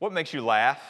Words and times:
What 0.00 0.14
makes 0.14 0.32
you 0.32 0.40
laugh? 0.40 0.80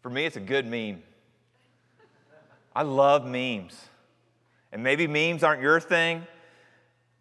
For 0.00 0.10
me, 0.10 0.26
it's 0.26 0.36
a 0.36 0.40
good 0.40 0.66
meme. 0.66 1.00
I 2.74 2.82
love 2.82 3.24
memes. 3.24 3.80
And 4.72 4.82
maybe 4.82 5.06
memes 5.06 5.44
aren't 5.44 5.62
your 5.62 5.78
thing, 5.78 6.26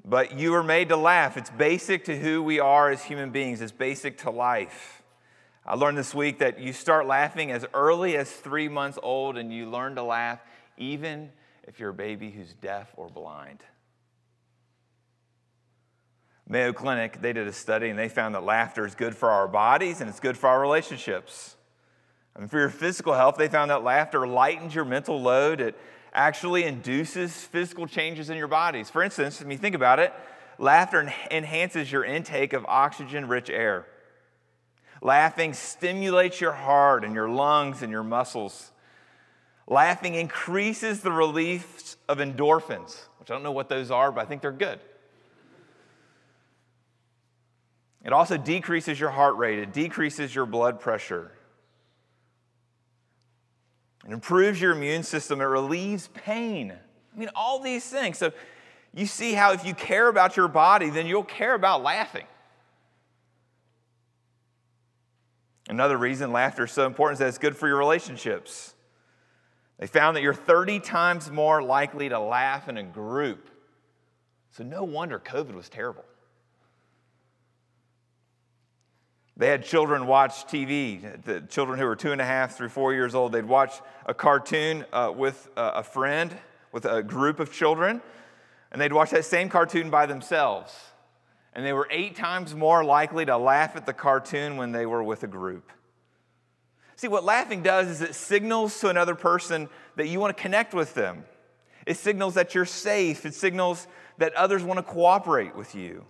but 0.04 0.40
you 0.40 0.52
were 0.52 0.64
made 0.64 0.90
to 0.90 0.98
laugh. 0.98 1.38
It's 1.38 1.52
basic 1.52 2.06
to 2.06 2.18
who 2.18 2.42
we 2.42 2.60
are 2.60 2.90
as 2.90 3.04
human 3.04 3.30
beings, 3.30 3.62
it's 3.62 3.72
basic 3.72 4.18
to 4.20 4.32
life. 4.32 5.04
I 5.64 5.76
learned 5.76 6.00
this 6.00 6.16
week 6.16 6.40
that 6.40 6.60
you 6.60 6.74
start 6.74 7.06
laughing 7.06 7.52
as 7.52 7.68
early 7.72 8.18
as 8.18 8.32
three 8.32 8.68
months 8.68 8.98
old, 9.04 9.38
and 9.38 9.54
you 9.54 9.70
learn 9.70 9.94
to 9.96 10.04
laugh 10.04 10.40
even 10.76 11.30
if 11.68 11.80
you're 11.80 11.92
a 11.92 11.94
baby 11.94 12.32
who's 12.32 12.54
deaf 12.56 12.92
or 12.98 13.10
blind. 13.10 13.60
Mayo 16.48 16.74
Clinic, 16.74 17.22
they 17.22 17.34
did 17.34 17.48
a 17.48 17.54
study 17.54 17.90
and 17.90 17.98
they 17.98 18.10
found 18.10 18.36
that 18.36 18.44
laughter 18.44 18.86
is 18.86 18.96
good 18.96 19.16
for 19.16 19.30
our 19.30 19.48
bodies 19.48 20.02
and 20.02 20.10
it's 20.10 20.20
good 20.20 20.38
for 20.38 20.48
our 20.48 20.60
relationships. 20.60 21.56
And 22.36 22.50
for 22.50 22.60
your 22.60 22.70
physical 22.70 23.14
health, 23.14 23.38
they 23.38 23.48
found 23.48 23.72
that 23.72 23.84
laughter 23.84 24.28
lightens 24.28 24.74
your 24.74 24.86
mental 24.86 25.22
load. 25.22 25.62
It 25.62 25.78
actually 26.14 26.64
induces 26.64 27.34
physical 27.34 27.88
changes 27.88 28.30
in 28.30 28.38
your 28.38 28.48
bodies. 28.48 28.90
For 28.90 29.04
instance, 29.04 29.42
I 29.42 29.46
mean, 29.46 29.58
think 29.58 29.76
about 29.76 30.00
it 30.00 30.14
laughter 30.58 31.12
enhances 31.32 31.92
your 31.92 32.04
intake 32.04 32.54
of 32.54 32.66
oxygen 32.68 33.28
rich 33.28 33.50
air. 33.50 33.88
Laughing 35.02 35.54
stimulates 35.54 36.40
your 36.40 36.52
heart 36.52 37.04
and 37.04 37.16
your 37.16 37.28
lungs 37.28 37.82
and 37.82 37.92
your 37.92 38.04
muscles. 38.04 38.72
Laughing 39.68 40.14
increases 40.16 41.02
the 41.02 41.12
release 41.12 41.96
of 42.08 42.20
endorphins, 42.20 43.06
which 43.20 43.32
I 43.32 43.34
don't 43.34 43.44
know 43.44 43.52
what 43.52 43.70
those 43.70 43.90
are, 43.90 44.12
but 44.12 44.22
I 44.22 44.26
think 44.26 44.42
they're 44.42 44.52
good. 44.52 44.80
It 48.04 48.14
also 48.14 48.38
decreases 48.38 49.00
your 49.00 49.12
heart 49.12 49.38
rate, 49.38 49.60
it 49.60 49.74
decreases 49.74 50.34
your 50.34 50.46
blood 50.46 50.80
pressure. 50.80 51.32
It 54.08 54.12
improves 54.12 54.60
your 54.60 54.72
immune 54.72 55.04
system, 55.04 55.42
it 55.42 55.46
relieves 55.46 56.08
pain. 56.08 56.72
I 56.72 57.20
mean, 57.20 57.30
all 57.36 57.60
these 57.60 57.86
things. 57.86 58.18
So 58.18 58.32
you 58.94 59.06
see 59.06 59.34
how 59.34 59.54
if 59.54 59.66
you 59.66 59.74
care 59.74 60.08
about 60.08 60.36
your 60.36 60.48
body, 60.48 60.90
then 60.90 61.06
you'll 61.06 61.24
care 61.24 61.54
about 61.54 61.84
laughing. 61.84 62.26
Another 65.70 65.98
reason 65.98 66.32
laughter 66.32 66.66
is 66.66 66.72
so 66.72 66.86
important 66.86 67.16
is 67.16 67.20
that 67.20 67.28
it's 67.28 67.38
good 67.38 67.56
for 67.56 67.68
your 67.68 67.78
relationships. 67.78 68.74
They 69.78 69.88
found 69.88 70.18
that 70.18 70.22
you're 70.22 70.34
30 70.34 70.80
times 70.80 71.32
more 71.32 71.62
likely 71.62 72.10
to 72.10 72.20
laugh 72.20 72.68
in 72.68 72.78
a 72.78 72.84
group. 72.84 73.50
So 74.52 74.64
no 74.64 74.84
wonder 74.84 75.20
COVID 75.20 75.54
was 75.54 75.70
terrible. 75.70 76.04
They 79.42 79.48
had 79.48 79.66
children 79.66 80.06
watch 80.06 80.46
TV, 80.46 81.02
the 81.24 81.42
children 81.42 81.80
who 81.80 81.86
were 81.86 81.96
two 81.96 82.12
and 82.12 82.22
a 82.22 82.26
half 82.26 82.56
through 82.56 82.70
four 82.70 82.94
years 82.94 83.16
old. 83.16 83.32
They'd 83.32 83.44
watch 83.44 83.74
a 84.06 84.14
cartoon 84.14 84.86
uh, 84.94 85.12
with 85.18 85.50
a 85.58 85.82
friend, 85.82 86.32
with 86.72 86.86
a 86.86 87.02
group 87.02 87.40
of 87.40 87.52
children, 87.52 88.04
and 88.72 88.80
they'd 88.80 88.94
watch 88.94 89.10
that 89.10 89.26
same 89.26 89.50
cartoon 89.50 89.90
by 89.90 90.06
themselves. 90.06 90.80
And 91.54 91.66
they 91.66 91.74
were 91.74 91.88
eight 91.90 92.16
times 92.16 92.54
more 92.54 92.84
likely 92.86 93.26
to 93.26 93.36
laugh 93.36 93.76
at 93.76 93.88
the 93.88 93.94
cartoon 93.94 94.58
when 94.58 94.74
they 94.74 94.86
were 94.86 95.02
with 95.02 95.24
a 95.24 95.28
group. 95.28 95.72
See, 96.96 97.08
what 97.08 97.24
laughing 97.24 97.64
does 97.64 97.88
is 97.88 98.02
it 98.04 98.14
signals 98.14 98.80
to 98.82 98.90
another 98.90 99.16
person 99.16 99.70
that 99.96 100.08
you 100.08 100.20
want 100.20 100.38
to 100.38 100.40
connect 100.40 100.76
with 100.76 100.94
them. 100.94 101.26
It 101.88 101.98
signals 101.98 102.36
that 102.36 102.54
you're 102.54 102.66
safe. 102.66 103.26
It 103.26 103.34
signals 103.34 103.88
that 104.20 104.36
others 104.36 104.62
want 104.62 104.78
to 104.78 104.84
cooperate 104.84 105.56
with 105.56 105.74
you. 105.74 106.06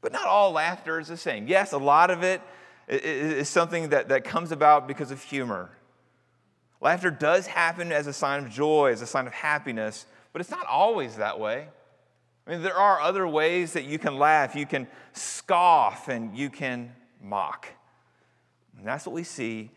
But 0.00 0.12
not 0.12 0.26
all 0.26 0.52
laughter 0.52 1.00
is 1.00 1.08
the 1.08 1.16
same. 1.16 1.48
Yes, 1.48 1.72
a 1.72 1.78
lot 1.78 2.10
of 2.10 2.22
it 2.22 2.40
is 2.88 3.48
something 3.48 3.90
that, 3.90 4.08
that 4.08 4.24
comes 4.24 4.52
about 4.52 4.86
because 4.86 5.10
of 5.10 5.22
humor. 5.22 5.70
Laughter 6.80 7.10
does 7.10 7.46
happen 7.46 7.90
as 7.90 8.06
a 8.06 8.12
sign 8.12 8.44
of 8.44 8.50
joy, 8.50 8.92
as 8.92 9.02
a 9.02 9.06
sign 9.06 9.26
of 9.26 9.32
happiness, 9.32 10.06
but 10.32 10.40
it's 10.40 10.50
not 10.50 10.66
always 10.66 11.16
that 11.16 11.40
way. 11.40 11.68
I 12.46 12.50
mean, 12.50 12.62
there 12.62 12.78
are 12.78 13.00
other 13.00 13.26
ways 13.26 13.74
that 13.74 13.84
you 13.84 13.98
can 13.98 14.16
laugh. 14.18 14.54
You 14.54 14.64
can 14.64 14.86
scoff 15.12 16.08
and 16.08 16.36
you 16.36 16.48
can 16.48 16.92
mock. 17.22 17.68
And 18.78 18.86
that's 18.86 19.04
what 19.04 19.14
we 19.14 19.24
see 19.24 19.70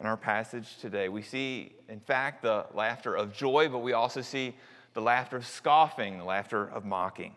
in 0.00 0.06
our 0.06 0.16
passage 0.16 0.78
today. 0.78 1.08
We 1.08 1.22
see, 1.22 1.72
in 1.88 2.00
fact, 2.00 2.42
the 2.42 2.66
laughter 2.74 3.14
of 3.14 3.32
joy, 3.32 3.68
but 3.68 3.78
we 3.78 3.92
also 3.92 4.22
see 4.22 4.56
the 4.94 5.02
laughter 5.02 5.36
of 5.36 5.46
scoffing, 5.46 6.18
the 6.18 6.24
laughter 6.24 6.68
of 6.68 6.84
mocking. 6.84 7.36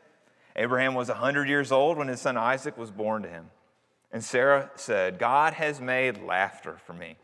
Abraham 0.55 0.93
was 0.93 1.09
100 1.09 1.47
years 1.47 1.71
old 1.71 1.97
when 1.97 2.07
his 2.07 2.21
son 2.21 2.37
Isaac 2.37 2.77
was 2.77 2.91
born 2.91 3.23
to 3.23 3.29
him. 3.29 3.49
And 4.11 4.23
Sarah 4.23 4.69
said, 4.75 5.19
God 5.19 5.53
has 5.53 5.79
made 5.79 6.21
laughter 6.23 6.77
for 6.85 6.93
me. 6.93 7.17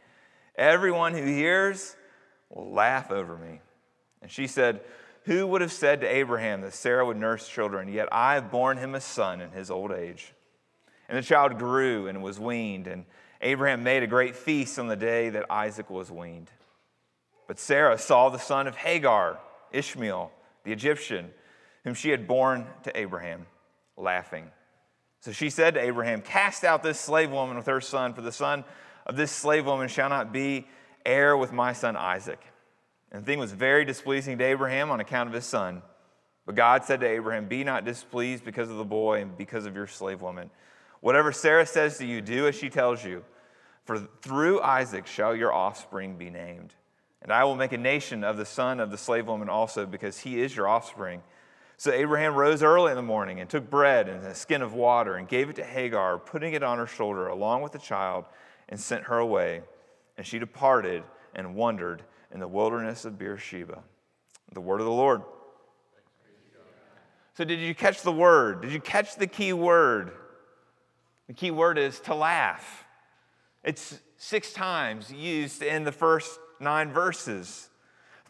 Everyone 0.55 1.13
who 1.13 1.25
hears 1.25 1.95
will 2.49 2.71
laugh 2.71 3.11
over 3.11 3.37
me. 3.37 3.61
And 4.21 4.31
she 4.31 4.47
said, 4.47 4.81
Who 5.23 5.45
would 5.47 5.61
have 5.61 5.71
said 5.71 6.01
to 6.01 6.07
Abraham 6.07 6.61
that 6.61 6.73
Sarah 6.73 7.05
would 7.05 7.17
nurse 7.17 7.47
children? 7.47 7.89
Yet 7.89 8.07
I 8.11 8.35
have 8.35 8.49
borne 8.49 8.77
him 8.77 8.95
a 8.95 9.01
son 9.01 9.41
in 9.41 9.51
his 9.51 9.69
old 9.69 9.91
age. 9.91 10.33
And 11.09 11.17
the 11.17 11.21
child 11.21 11.57
grew 11.57 12.07
and 12.07 12.23
was 12.23 12.39
weaned, 12.39 12.87
and 12.87 13.05
Abraham 13.41 13.83
made 13.83 14.03
a 14.03 14.07
great 14.07 14.35
feast 14.35 14.79
on 14.79 14.87
the 14.87 14.95
day 14.95 15.29
that 15.29 15.49
Isaac 15.49 15.89
was 15.89 16.11
weaned. 16.11 16.49
But 17.47 17.59
Sarah 17.59 17.97
saw 17.97 18.29
the 18.29 18.39
son 18.39 18.67
of 18.67 18.75
Hagar, 18.75 19.39
Ishmael, 19.71 20.31
the 20.63 20.73
Egyptian 20.73 21.31
whom 21.87 21.93
she 21.93 22.09
had 22.09 22.27
borne 22.27 22.65
to 22.83 22.99
Abraham, 22.99 23.45
laughing. 23.95 24.51
So 25.21 25.31
she 25.31 25.49
said 25.49 25.75
to 25.75 25.79
Abraham, 25.79 26.21
Cast 26.21 26.65
out 26.65 26.83
this 26.83 26.99
slave 26.99 27.31
woman 27.31 27.55
with 27.55 27.67
her 27.67 27.79
son, 27.79 28.13
for 28.13 28.21
the 28.21 28.29
son 28.33 28.65
of 29.05 29.15
this 29.15 29.31
slave 29.31 29.65
woman 29.65 29.87
shall 29.87 30.09
not 30.09 30.33
be 30.33 30.67
heir 31.05 31.37
with 31.37 31.53
my 31.53 31.71
son 31.71 31.95
Isaac. 31.95 32.41
And 33.09 33.21
the 33.21 33.25
thing 33.25 33.39
was 33.39 33.53
very 33.53 33.85
displeasing 33.85 34.37
to 34.37 34.43
Abraham 34.43 34.91
on 34.91 34.99
account 34.99 35.29
of 35.29 35.33
his 35.33 35.45
son. 35.45 35.81
But 36.45 36.55
God 36.55 36.83
said 36.83 36.99
to 36.99 37.07
Abraham, 37.07 37.47
Be 37.47 37.63
not 37.63 37.85
displeased 37.85 38.43
because 38.43 38.69
of 38.69 38.75
the 38.75 38.83
boy 38.83 39.21
and 39.21 39.37
because 39.37 39.65
of 39.65 39.73
your 39.73 39.87
slave 39.87 40.21
woman. 40.21 40.49
Whatever 40.99 41.31
Sarah 41.31 41.65
says 41.65 41.99
to 41.99 42.05
you, 42.05 42.19
do 42.19 42.47
as 42.47 42.55
she 42.55 42.69
tells 42.69 43.05
you. 43.05 43.23
For 43.85 43.97
through 43.97 44.59
Isaac 44.59 45.07
shall 45.07 45.33
your 45.33 45.53
offspring 45.53 46.17
be 46.17 46.29
named. 46.29 46.73
And 47.21 47.31
I 47.31 47.45
will 47.45 47.55
make 47.55 47.71
a 47.71 47.77
nation 47.77 48.25
of 48.25 48.35
the 48.35 48.45
son 48.45 48.81
of 48.81 48.91
the 48.91 48.97
slave 48.97 49.27
woman 49.27 49.47
also, 49.47 49.85
because 49.85 50.19
he 50.19 50.41
is 50.41 50.53
your 50.53 50.67
offspring. 50.67 51.23
So 51.79 51.91
Abraham 51.91 52.33
rose 52.33 52.63
early 52.63 52.91
in 52.91 52.95
the 52.95 53.03
morning 53.03 53.39
and 53.39 53.47
took 53.47 53.69
bread 53.69 54.09
and 54.09 54.25
a 54.25 54.33
skin 54.33 54.63
of 54.63 54.73
water 54.73 55.15
and 55.15 55.27
gave 55.27 55.49
it 55.49 55.55
to 55.57 55.63
Hagar, 55.63 56.17
putting 56.17 56.53
it 56.53 56.63
on 56.63 56.79
her 56.79 56.87
shoulder 56.87 57.27
along 57.27 57.61
with 57.61 57.71
the 57.71 57.79
child, 57.79 58.25
and 58.67 58.79
sent 58.79 59.03
her 59.03 59.19
away. 59.19 59.61
And 60.17 60.25
she 60.25 60.39
departed 60.39 61.03
and 61.35 61.53
wandered 61.53 62.01
in 62.33 62.39
the 62.39 62.47
wilderness 62.47 63.05
of 63.05 63.19
Beersheba. 63.19 63.83
The 64.53 64.61
word 64.61 64.81
of 64.81 64.87
the 64.87 64.91
Lord. 64.91 65.21
So, 67.35 67.43
did 67.43 67.59
you 67.59 67.75
catch 67.75 68.01
the 68.01 68.11
word? 68.11 68.61
Did 68.61 68.71
you 68.71 68.79
catch 68.79 69.15
the 69.15 69.27
key 69.27 69.53
word? 69.53 70.11
The 71.27 71.33
key 71.33 71.51
word 71.51 71.77
is 71.77 71.99
to 72.01 72.15
laugh. 72.15 72.85
It's 73.63 73.99
six 74.17 74.51
times 74.51 75.11
used 75.11 75.61
in 75.61 75.83
the 75.83 75.91
first 75.91 76.39
nine 76.59 76.91
verses. 76.91 77.69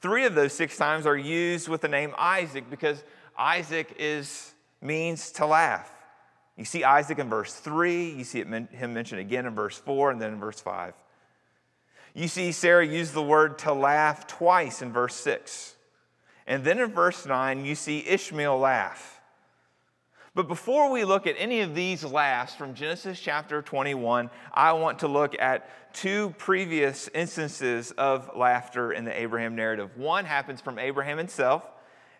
Three 0.01 0.25
of 0.25 0.35
those 0.35 0.51
six 0.51 0.75
times 0.75 1.05
are 1.05 1.15
used 1.15 1.69
with 1.69 1.81
the 1.81 1.87
name 1.87 2.13
Isaac 2.17 2.69
because 2.69 3.03
Isaac 3.37 3.95
is, 3.99 4.53
means 4.81 5.31
to 5.33 5.45
laugh. 5.45 5.91
You 6.55 6.65
see 6.65 6.83
Isaac 6.83 7.19
in 7.19 7.29
verse 7.29 7.53
3, 7.53 8.11
you 8.11 8.23
see 8.23 8.43
him 8.43 8.93
mentioned 8.93 9.21
again 9.21 9.45
in 9.45 9.53
verse 9.53 9.77
4, 9.77 10.11
and 10.11 10.21
then 10.21 10.33
in 10.33 10.39
verse 10.39 10.59
5. 10.59 10.93
You 12.15 12.27
see 12.27 12.51
Sarah 12.51 12.85
use 12.85 13.11
the 13.11 13.21
word 13.21 13.59
to 13.59 13.73
laugh 13.73 14.25
twice 14.25 14.81
in 14.81 14.91
verse 14.91 15.13
6. 15.15 15.75
And 16.47 16.63
then 16.63 16.79
in 16.79 16.91
verse 16.91 17.27
9, 17.27 17.63
you 17.63 17.75
see 17.75 18.03
Ishmael 18.07 18.57
laugh. 18.57 19.21
But 20.33 20.47
before 20.47 20.91
we 20.91 21.03
look 21.03 21.27
at 21.27 21.35
any 21.37 21.61
of 21.61 21.75
these 21.75 22.03
laughs 22.03 22.55
from 22.55 22.73
Genesis 22.73 23.19
chapter 23.19 23.61
21, 23.61 24.29
I 24.53 24.73
want 24.73 24.99
to 24.99 25.07
look 25.07 25.35
at 25.39 25.93
two 25.93 26.33
previous 26.37 27.07
instances 27.13 27.91
of 27.91 28.29
laughter 28.35 28.91
in 28.91 29.03
the 29.03 29.19
Abraham 29.19 29.55
narrative. 29.55 29.97
One 29.97 30.25
happens 30.25 30.61
from 30.61 30.79
Abraham 30.79 31.17
himself, 31.17 31.63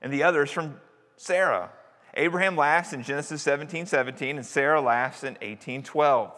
and 0.02 0.12
the 0.12 0.24
other 0.24 0.44
is 0.44 0.52
from 0.52 0.80
Sarah. 1.18 1.72
Abraham 2.14 2.56
laughs 2.56 2.94
in 2.94 3.04
Genesis 3.04 3.42
17 3.44 3.86
17, 3.86 4.38
and 4.38 4.46
Sarah 4.46 4.82
laughs 4.82 5.24
in 5.24 5.38
18 5.42 5.84
12. 5.84 6.32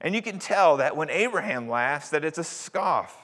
And 0.00 0.14
you 0.14 0.22
can 0.22 0.38
tell 0.38 0.76
that 0.78 0.96
when 0.96 1.10
Abraham 1.10 1.68
laughs, 1.68 2.10
that 2.10 2.24
it's 2.24 2.38
a 2.38 2.44
scoff. 2.44 3.16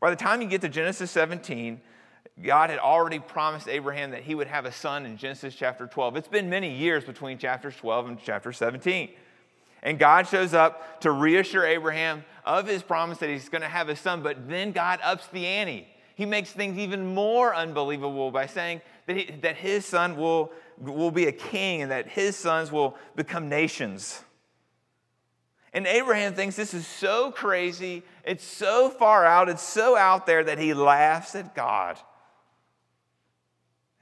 By 0.00 0.10
the 0.10 0.16
time 0.16 0.42
you 0.42 0.48
get 0.48 0.60
to 0.62 0.68
Genesis 0.68 1.10
17, 1.10 1.80
God 2.42 2.70
had 2.70 2.78
already 2.78 3.18
promised 3.18 3.68
Abraham 3.68 4.12
that 4.12 4.22
he 4.22 4.34
would 4.34 4.46
have 4.46 4.64
a 4.64 4.72
son 4.72 5.04
in 5.04 5.16
Genesis 5.16 5.54
chapter 5.54 5.86
12. 5.86 6.16
It's 6.16 6.28
been 6.28 6.48
many 6.48 6.74
years 6.74 7.04
between 7.04 7.38
chapters 7.38 7.76
12 7.76 8.08
and 8.08 8.18
chapter 8.22 8.52
17. 8.52 9.10
And 9.82 9.98
God 9.98 10.26
shows 10.26 10.54
up 10.54 11.00
to 11.00 11.10
reassure 11.10 11.66
Abraham 11.66 12.24
of 12.44 12.66
his 12.66 12.82
promise 12.82 13.18
that 13.18 13.30
he's 13.30 13.48
going 13.48 13.62
to 13.62 13.68
have 13.68 13.88
a 13.88 13.96
son, 13.96 14.22
but 14.22 14.48
then 14.48 14.72
God 14.72 15.00
ups 15.02 15.26
the 15.28 15.46
ante. 15.46 15.86
He 16.14 16.26
makes 16.26 16.50
things 16.50 16.78
even 16.78 17.14
more 17.14 17.54
unbelievable 17.54 18.30
by 18.30 18.46
saying 18.46 18.82
that, 19.10 19.16
he, 19.16 19.24
that 19.42 19.56
his 19.56 19.84
son 19.84 20.16
will, 20.16 20.52
will 20.78 21.10
be 21.10 21.26
a 21.26 21.32
king 21.32 21.82
and 21.82 21.90
that 21.90 22.08
his 22.08 22.36
sons 22.36 22.70
will 22.70 22.96
become 23.16 23.48
nations. 23.48 24.22
And 25.72 25.86
Abraham 25.86 26.34
thinks 26.34 26.56
this 26.56 26.74
is 26.74 26.86
so 26.86 27.30
crazy, 27.30 28.02
it's 28.24 28.44
so 28.44 28.88
far 28.88 29.24
out, 29.24 29.48
it's 29.48 29.62
so 29.62 29.96
out 29.96 30.26
there 30.26 30.44
that 30.44 30.58
he 30.58 30.74
laughs 30.74 31.34
at 31.34 31.54
God. 31.54 31.98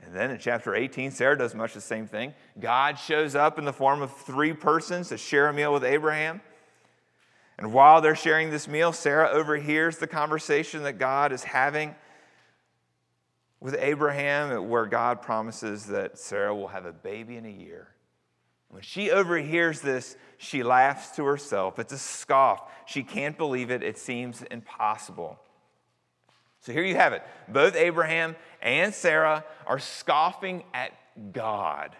And 0.00 0.14
then 0.14 0.30
in 0.30 0.38
chapter 0.38 0.74
18, 0.74 1.10
Sarah 1.10 1.36
does 1.36 1.54
much 1.54 1.74
the 1.74 1.80
same 1.80 2.06
thing. 2.06 2.34
God 2.58 2.98
shows 2.98 3.34
up 3.34 3.58
in 3.58 3.64
the 3.64 3.72
form 3.72 4.00
of 4.00 4.14
three 4.14 4.52
persons 4.52 5.08
to 5.08 5.18
share 5.18 5.48
a 5.48 5.52
meal 5.52 5.72
with 5.72 5.84
Abraham. 5.84 6.40
And 7.58 7.72
while 7.72 8.00
they're 8.00 8.14
sharing 8.14 8.50
this 8.50 8.68
meal, 8.68 8.92
Sarah 8.92 9.28
overhears 9.30 9.98
the 9.98 10.06
conversation 10.06 10.84
that 10.84 10.98
God 10.98 11.32
is 11.32 11.44
having 11.44 11.94
with 13.60 13.76
Abraham, 13.78 14.68
where 14.68 14.86
God 14.86 15.22
promises 15.22 15.86
that 15.86 16.18
Sarah 16.18 16.54
will 16.54 16.68
have 16.68 16.86
a 16.86 16.92
baby 16.92 17.36
in 17.36 17.44
a 17.44 17.50
year. 17.50 17.88
When 18.68 18.82
she 18.82 19.10
overhears 19.10 19.80
this, 19.80 20.16
she 20.36 20.62
laughs 20.62 21.16
to 21.16 21.24
herself. 21.24 21.78
It's 21.78 21.92
a 21.92 21.98
scoff. 21.98 22.70
She 22.86 23.02
can't 23.02 23.36
believe 23.36 23.70
it. 23.70 23.82
It 23.82 23.98
seems 23.98 24.42
impossible. 24.42 25.40
So 26.60 26.72
here 26.72 26.84
you 26.84 26.96
have 26.96 27.12
it. 27.12 27.22
Both 27.48 27.74
Abraham 27.76 28.36
and 28.60 28.92
Sarah 28.92 29.44
are 29.66 29.78
scoffing 29.78 30.64
at 30.74 30.92
God. 31.32 31.96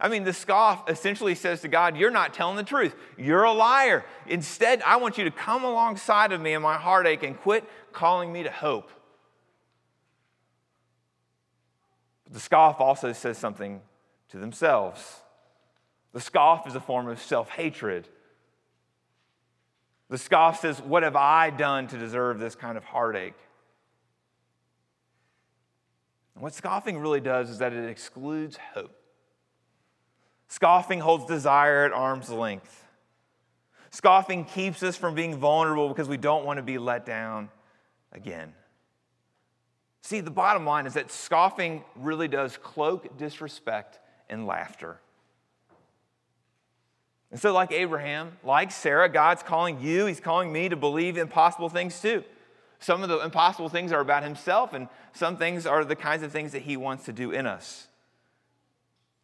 I 0.00 0.08
mean, 0.08 0.24
the 0.24 0.32
scoff 0.32 0.88
essentially 0.88 1.34
says 1.34 1.60
to 1.62 1.68
God, 1.68 1.96
You're 1.96 2.10
not 2.10 2.32
telling 2.32 2.56
the 2.56 2.62
truth. 2.62 2.94
You're 3.16 3.44
a 3.44 3.52
liar. 3.52 4.04
Instead, 4.26 4.80
I 4.82 4.96
want 4.96 5.18
you 5.18 5.24
to 5.24 5.30
come 5.30 5.64
alongside 5.64 6.32
of 6.32 6.40
me 6.40 6.54
in 6.54 6.62
my 6.62 6.76
heartache 6.76 7.22
and 7.22 7.38
quit 7.38 7.64
calling 7.92 8.32
me 8.32 8.44
to 8.44 8.50
hope. 8.50 8.90
But 12.28 12.34
the 12.34 12.40
scoff 12.40 12.78
also 12.78 13.14
says 13.14 13.38
something 13.38 13.80
to 14.28 14.38
themselves. 14.38 15.20
The 16.12 16.20
scoff 16.20 16.66
is 16.66 16.74
a 16.74 16.80
form 16.80 17.08
of 17.08 17.22
self 17.22 17.48
hatred. 17.48 18.06
The 20.10 20.18
scoff 20.18 20.60
says, 20.60 20.80
What 20.80 21.02
have 21.04 21.16
I 21.16 21.48
done 21.48 21.86
to 21.88 21.98
deserve 21.98 22.38
this 22.38 22.54
kind 22.54 22.76
of 22.76 22.84
heartache? 22.84 23.34
And 26.34 26.42
what 26.42 26.54
scoffing 26.54 26.98
really 26.98 27.20
does 27.20 27.48
is 27.48 27.58
that 27.58 27.72
it 27.72 27.88
excludes 27.88 28.58
hope. 28.74 28.94
Scoffing 30.48 31.00
holds 31.00 31.24
desire 31.24 31.84
at 31.84 31.92
arm's 31.92 32.28
length. 32.28 32.84
Scoffing 33.90 34.44
keeps 34.44 34.82
us 34.82 34.96
from 34.96 35.14
being 35.14 35.36
vulnerable 35.36 35.88
because 35.88 36.08
we 36.08 36.18
don't 36.18 36.44
want 36.44 36.58
to 36.58 36.62
be 36.62 36.76
let 36.76 37.06
down 37.06 37.48
again. 38.12 38.52
See, 40.02 40.20
the 40.20 40.30
bottom 40.30 40.64
line 40.64 40.86
is 40.86 40.94
that 40.94 41.10
scoffing 41.10 41.84
really 41.96 42.28
does 42.28 42.56
cloak 42.56 43.18
disrespect 43.18 43.98
in 44.30 44.46
laughter. 44.46 44.98
And 47.30 47.38
so, 47.38 47.52
like 47.52 47.72
Abraham, 47.72 48.32
like 48.42 48.70
Sarah, 48.70 49.08
God's 49.08 49.42
calling 49.42 49.80
you, 49.80 50.06
He's 50.06 50.20
calling 50.20 50.52
me 50.52 50.68
to 50.68 50.76
believe 50.76 51.18
impossible 51.18 51.68
things 51.68 52.00
too. 52.00 52.24
Some 52.78 53.02
of 53.02 53.08
the 53.08 53.18
impossible 53.18 53.68
things 53.68 53.92
are 53.92 54.00
about 54.00 54.22
Himself, 54.22 54.72
and 54.72 54.88
some 55.12 55.36
things 55.36 55.66
are 55.66 55.84
the 55.84 55.96
kinds 55.96 56.22
of 56.22 56.32
things 56.32 56.52
that 56.52 56.62
He 56.62 56.76
wants 56.76 57.04
to 57.04 57.12
do 57.12 57.30
in 57.32 57.44
us. 57.46 57.88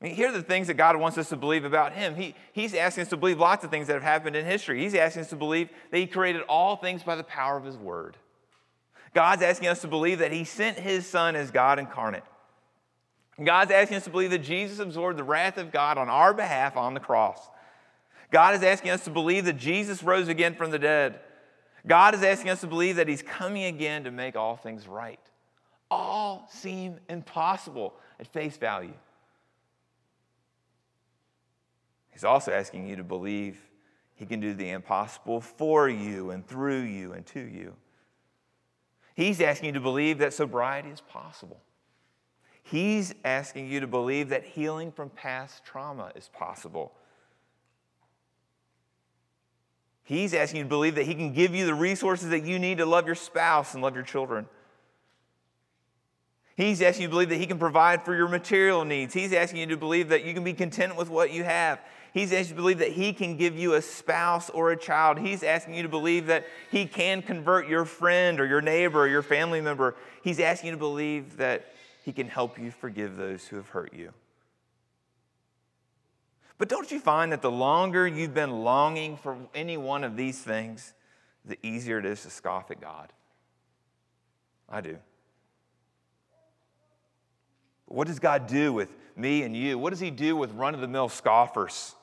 I 0.00 0.06
mean, 0.06 0.16
here 0.16 0.28
are 0.28 0.32
the 0.32 0.42
things 0.42 0.66
that 0.66 0.74
God 0.74 0.96
wants 0.96 1.16
us 1.16 1.30
to 1.30 1.36
believe 1.36 1.64
about 1.64 1.92
Him. 1.94 2.14
He, 2.14 2.34
he's 2.52 2.74
asking 2.74 3.02
us 3.02 3.08
to 3.08 3.16
believe 3.16 3.38
lots 3.38 3.64
of 3.64 3.70
things 3.70 3.86
that 3.86 3.94
have 3.94 4.02
happened 4.02 4.36
in 4.36 4.44
history. 4.44 4.82
He's 4.82 4.94
asking 4.94 5.22
us 5.22 5.30
to 5.30 5.36
believe 5.36 5.70
that 5.90 5.98
He 5.98 6.06
created 6.06 6.42
all 6.42 6.76
things 6.76 7.02
by 7.02 7.16
the 7.16 7.24
power 7.24 7.56
of 7.56 7.64
His 7.64 7.76
Word. 7.76 8.18
God's 9.14 9.42
asking 9.42 9.68
us 9.68 9.80
to 9.82 9.88
believe 9.88 10.18
that 10.18 10.32
He 10.32 10.44
sent 10.44 10.78
His 10.78 11.06
Son 11.06 11.36
as 11.36 11.50
God 11.50 11.78
incarnate. 11.78 12.24
God's 13.42 13.70
asking 13.70 13.96
us 13.96 14.04
to 14.04 14.10
believe 14.10 14.30
that 14.30 14.42
Jesus 14.42 14.78
absorbed 14.78 15.18
the 15.18 15.24
wrath 15.24 15.56
of 15.56 15.72
God 15.72 15.98
on 15.98 16.08
our 16.08 16.34
behalf 16.34 16.76
on 16.76 16.94
the 16.94 17.00
cross. 17.00 17.40
God 18.30 18.54
is 18.54 18.62
asking 18.62 18.90
us 18.90 19.04
to 19.04 19.10
believe 19.10 19.44
that 19.44 19.56
Jesus 19.56 20.02
rose 20.02 20.28
again 20.28 20.54
from 20.54 20.70
the 20.70 20.78
dead. 20.78 21.20
God 21.86 22.14
is 22.14 22.22
asking 22.22 22.50
us 22.50 22.60
to 22.62 22.66
believe 22.66 22.96
that 22.96 23.08
He's 23.08 23.22
coming 23.22 23.64
again 23.64 24.04
to 24.04 24.10
make 24.10 24.36
all 24.36 24.56
things 24.56 24.88
right. 24.88 25.20
All 25.90 26.48
seem 26.50 26.98
impossible 27.08 27.94
at 28.18 28.26
face 28.26 28.56
value. 28.56 28.94
He's 32.10 32.24
also 32.24 32.52
asking 32.52 32.88
you 32.88 32.96
to 32.96 33.04
believe 33.04 33.60
He 34.14 34.26
can 34.26 34.40
do 34.40 34.54
the 34.54 34.70
impossible 34.70 35.40
for 35.40 35.88
you 35.88 36.30
and 36.30 36.46
through 36.46 36.82
you 36.82 37.12
and 37.12 37.26
to 37.26 37.40
you. 37.40 37.74
He's 39.14 39.40
asking 39.40 39.68
you 39.68 39.72
to 39.72 39.80
believe 39.80 40.18
that 40.18 40.34
sobriety 40.34 40.90
is 40.90 41.00
possible. 41.00 41.60
He's 42.62 43.14
asking 43.24 43.68
you 43.68 43.80
to 43.80 43.86
believe 43.86 44.30
that 44.30 44.44
healing 44.44 44.90
from 44.90 45.10
past 45.10 45.64
trauma 45.64 46.10
is 46.16 46.28
possible. 46.32 46.92
He's 50.02 50.34
asking 50.34 50.58
you 50.58 50.64
to 50.64 50.68
believe 50.68 50.96
that 50.96 51.06
He 51.06 51.14
can 51.14 51.32
give 51.32 51.54
you 51.54 51.66
the 51.66 51.74
resources 51.74 52.30
that 52.30 52.44
you 52.44 52.58
need 52.58 52.78
to 52.78 52.86
love 52.86 53.06
your 53.06 53.14
spouse 53.14 53.74
and 53.74 53.82
love 53.82 53.94
your 53.94 54.04
children. 54.04 54.46
He's 56.56 56.82
asking 56.82 57.02
you 57.02 57.08
to 57.08 57.12
believe 57.12 57.30
that 57.30 57.38
He 57.38 57.46
can 57.46 57.58
provide 57.58 58.02
for 58.04 58.14
your 58.14 58.28
material 58.28 58.84
needs. 58.84 59.14
He's 59.14 59.32
asking 59.32 59.60
you 59.60 59.66
to 59.66 59.76
believe 59.76 60.08
that 60.10 60.24
you 60.24 60.34
can 60.34 60.44
be 60.44 60.52
content 60.52 60.96
with 60.96 61.08
what 61.08 61.32
you 61.32 61.44
have. 61.44 61.80
He's 62.14 62.32
asking 62.32 62.50
you 62.50 62.54
to 62.54 62.62
believe 62.62 62.78
that 62.78 62.92
He 62.92 63.12
can 63.12 63.36
give 63.36 63.58
you 63.58 63.74
a 63.74 63.82
spouse 63.82 64.48
or 64.48 64.70
a 64.70 64.76
child. 64.76 65.18
He's 65.18 65.42
asking 65.42 65.74
you 65.74 65.82
to 65.82 65.88
believe 65.88 66.26
that 66.28 66.46
He 66.70 66.86
can 66.86 67.22
convert 67.22 67.66
your 67.66 67.84
friend 67.84 68.38
or 68.38 68.46
your 68.46 68.60
neighbor 68.60 69.00
or 69.00 69.08
your 69.08 69.22
family 69.22 69.60
member. 69.60 69.96
He's 70.22 70.38
asking 70.38 70.68
you 70.68 70.74
to 70.74 70.78
believe 70.78 71.38
that 71.38 71.74
He 72.04 72.12
can 72.12 72.28
help 72.28 72.56
you 72.56 72.70
forgive 72.70 73.16
those 73.16 73.48
who 73.48 73.56
have 73.56 73.70
hurt 73.70 73.92
you. 73.92 74.12
But 76.56 76.68
don't 76.68 76.88
you 76.92 77.00
find 77.00 77.32
that 77.32 77.42
the 77.42 77.50
longer 77.50 78.06
you've 78.06 78.32
been 78.32 78.62
longing 78.62 79.16
for 79.16 79.36
any 79.52 79.76
one 79.76 80.04
of 80.04 80.16
these 80.16 80.38
things, 80.38 80.94
the 81.44 81.58
easier 81.66 81.98
it 81.98 82.06
is 82.06 82.22
to 82.22 82.30
scoff 82.30 82.70
at 82.70 82.80
God? 82.80 83.12
I 84.68 84.80
do. 84.80 84.98
What 87.86 88.06
does 88.06 88.20
God 88.20 88.46
do 88.46 88.72
with 88.72 88.88
me 89.16 89.42
and 89.42 89.56
you? 89.56 89.78
What 89.78 89.90
does 89.90 89.98
He 89.98 90.12
do 90.12 90.36
with 90.36 90.52
run 90.52 90.74
of 90.74 90.80
the 90.80 90.86
mill 90.86 91.08
scoffers? 91.08 91.96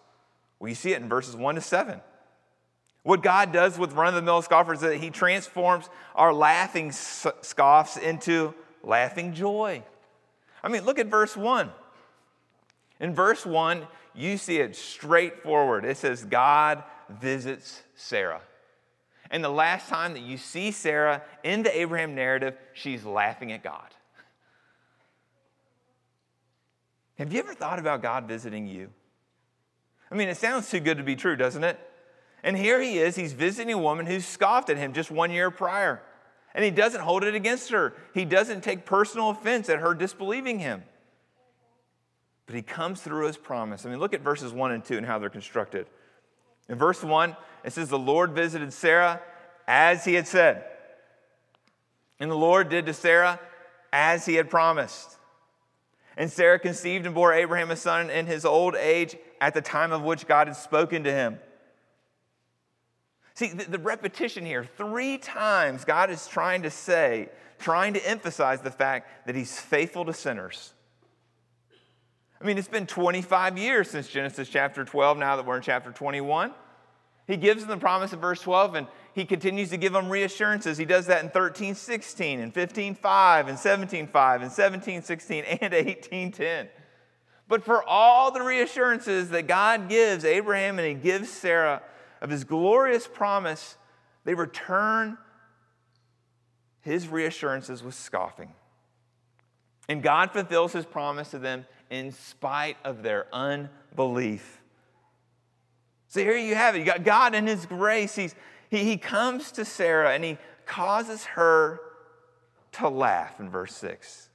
Well, 0.62 0.70
you 0.70 0.76
see 0.76 0.94
it 0.94 1.02
in 1.02 1.10
verses 1.10 1.36
1 1.36 1.56
to 1.56 1.62
7. 1.62 2.00
What 3.02 3.24
God 3.24 3.52
does 3.52 3.80
with 3.80 3.94
run 3.94 4.10
of 4.10 4.14
the 4.14 4.22
mill 4.22 4.44
scoffers 4.44 4.84
is 4.84 4.90
that 4.90 4.98
He 4.98 5.10
transforms 5.10 5.90
our 6.14 6.32
laughing 6.32 6.92
scoffs 6.92 7.98
into 7.98 8.54
laughing 8.84 9.34
joy. 9.34 9.82
I 10.64 10.70
mean, 10.70 10.86
look 10.86 11.00
at 11.00 11.08
verse 11.08 11.36
1. 11.36 11.72
In 13.00 13.16
verse 13.16 13.44
1, 13.44 13.88
you 14.14 14.38
see 14.38 14.58
it 14.58 14.76
straightforward. 14.76 15.84
It 15.84 15.98
says, 15.98 16.24
God 16.24 16.84
visits 17.10 17.82
Sarah. 17.96 18.42
And 19.32 19.44
the 19.44 19.50
last 19.50 19.90
time 19.90 20.14
that 20.14 20.22
you 20.22 20.38
see 20.38 20.70
Sarah 20.70 21.24
in 21.44 21.64
the 21.64 21.76
Abraham 21.76 22.14
narrative, 22.14 22.56
she's 22.74 23.04
laughing 23.04 23.52
at 23.52 23.64
God. 23.64 23.90
Have 27.18 27.34
you 27.34 27.40
ever 27.40 27.56
thought 27.56 27.80
about 27.80 28.04
God 28.04 28.28
visiting 28.28 28.68
you? 28.68 28.92
I 30.12 30.16
mean, 30.16 30.28
it 30.28 30.38
sounds 30.38 30.70
too 30.70 30.80
good 30.80 30.98
to 30.98 31.04
be 31.04 31.16
true, 31.16 31.36
doesn't 31.36 31.64
it? 31.64 31.80
And 32.44 32.58
here 32.58 32.82
he 32.82 32.98
is, 32.98 33.16
he's 33.16 33.34
visiting 33.34 33.74
a 33.74 33.78
woman 33.78 34.06
who 34.06 34.20
scoffed 34.20 34.70
at 34.70 34.78
him 34.78 34.94
just 34.94 35.12
one 35.12 35.32
year 35.32 35.52
prior. 35.52 36.02
And 36.54 36.66
he 36.66 36.72
doesn't 36.72 37.02
hold 37.02 37.24
it 37.24 37.34
against 37.34 37.70
her, 37.70 37.94
he 38.14 38.26
doesn't 38.26 38.62
take 38.62 38.86
personal 38.86 39.30
offense 39.30 39.70
at 39.70 39.80
her 39.80 39.94
disbelieving 39.94 40.60
him 40.60 40.84
but 42.52 42.58
he 42.58 42.62
comes 42.64 43.00
through 43.00 43.28
his 43.28 43.38
promise. 43.38 43.86
I 43.86 43.90
mean, 43.90 44.00
look 44.00 44.14
at 44.14 44.20
verses 44.20 44.52
1 44.52 44.72
and 44.74 44.84
2 44.84 44.98
and 44.98 45.06
how 45.06 45.20
they're 45.20 45.30
constructed. 45.30 45.88
In 46.68 46.78
verse 46.78 47.02
1, 47.02 47.38
it 47.64 47.72
says, 47.72 47.88
The 47.88 47.98
Lord 47.98 48.34
visited 48.34 48.74
Sarah 48.74 49.22
as 49.70 50.04
he 50.04 50.16
had 50.16 50.28
said. 50.28 50.66
And 52.20 52.30
the 52.30 52.36
Lord 52.36 52.68
did 52.68 52.88
to 52.88 52.94
Sarah 52.94 53.40
as 53.94 54.26
he 54.26 54.36
had 54.36 54.50
promised. 54.50 55.18
And 56.18 56.30
Sarah 56.30 56.60
conceived 56.60 57.06
and 57.06 57.16
bore 57.16 57.32
Abraham 57.32 57.72
a 57.72 57.78
son 57.78 58.10
in 58.10 58.26
his 58.26 58.44
old 58.44 58.76
age 58.76 59.16
at 59.42 59.54
the 59.54 59.62
time 59.62 59.92
of 59.92 60.04
which 60.04 60.26
God 60.26 60.48
had 60.48 60.56
spoken 60.56 61.04
to 61.04 61.12
him. 61.12 61.38
See, 63.34 63.50
the, 63.50 63.66
the, 63.66 63.80
repetition 63.80 64.46
here, 64.46 64.64
three 64.64 65.18
times 65.18 65.84
God 65.84 66.10
is 66.10 66.28
trying 66.28 66.62
to 66.62 66.70
say, 66.70 67.30
trying 67.60 67.94
to 67.96 68.10
emphasize 68.10 68.62
the 68.62 68.72
fact 68.72 69.26
that 69.26 69.36
he's 69.36 69.60
faithful 69.60 70.06
to 70.06 70.14
sinners 70.14 70.74
I 72.42 72.44
mean, 72.44 72.58
it's 72.58 72.68
been 72.68 72.88
25 72.88 73.60
years 73.60 73.90
since 73.90 74.08
Genesis 74.08 74.50
chapter 74.50 74.84
12, 74.84 75.18
now 75.20 75.36
that 75.36 75.46
we're 75.46 75.58
in 75.58 75.62
chapter 75.62 75.92
21. 75.92 76.52
He 77.28 77.38
gives 77.38 77.62
them 77.62 77.70
the 77.70 77.78
promise 77.78 78.14
in 78.14 78.20
verse 78.20 78.42
12, 78.42 78.76
and 78.76 78.88
he 79.14 79.26
continues 79.26 79.70
to 79.70 79.78
give 79.78 79.94
them 79.94 80.10
reassurances. 80.10 80.78
He 80.78 80.86
does 80.86 81.06
that 81.06 81.24
in 81.24 81.30
13, 81.30 81.76
16, 81.76 82.40
and 82.40 82.52
15, 82.52 82.96
5, 82.96 83.48
and 83.48 83.60
17, 83.60 84.08
5, 84.08 84.42
and 84.42 84.52
17, 84.52 85.04
16, 85.04 85.44
and 85.44 85.74
18, 85.74 86.32
10. 86.32 86.70
But 87.52 87.66
for 87.66 87.84
all 87.84 88.32
the 88.32 88.42
reassurances 88.42 89.28
that 89.32 89.46
God 89.46 89.90
gives 89.90 90.24
Abraham 90.24 90.80
and 90.80 90.88
he 90.88 90.94
gives 90.94 91.30
Sarah 91.30 91.82
of 92.22 92.30
his 92.30 92.46
glorious 92.46 93.10
promise, 93.10 93.76
they 94.24 94.34
return 94.34 95.18
his 96.80 97.10
reassurances 97.10 97.84
with 97.84 97.94
scoffing. 97.94 98.54
And 99.90 100.02
God 100.02 100.32
fulfills 100.32 100.72
his 100.72 100.86
promise 100.86 101.32
to 101.32 101.40
them 101.40 101.66
in 101.90 102.14
spite 102.14 102.78
of 102.86 103.04
their 103.04 103.28
unbelief. 103.36 104.62
So 106.08 106.22
here 106.22 106.38
you 106.38 106.56
have 106.56 106.78
it. 106.78 106.80
You 106.80 106.86
got 106.86 107.04
God 107.04 107.36
in 107.36 107.48
his 107.48 107.66
grace. 107.66 108.16
He's, 108.16 108.34
he, 108.70 108.86
he 108.86 108.96
comes 108.96 109.52
to 109.52 109.66
Sarah 109.66 110.14
and 110.14 110.24
he 110.24 110.38
causes 110.66 111.26
her 111.26 111.82
to 112.72 112.88
laugh 112.88 113.42
in 113.42 113.50
verse 113.50 113.76
6. 113.76 114.30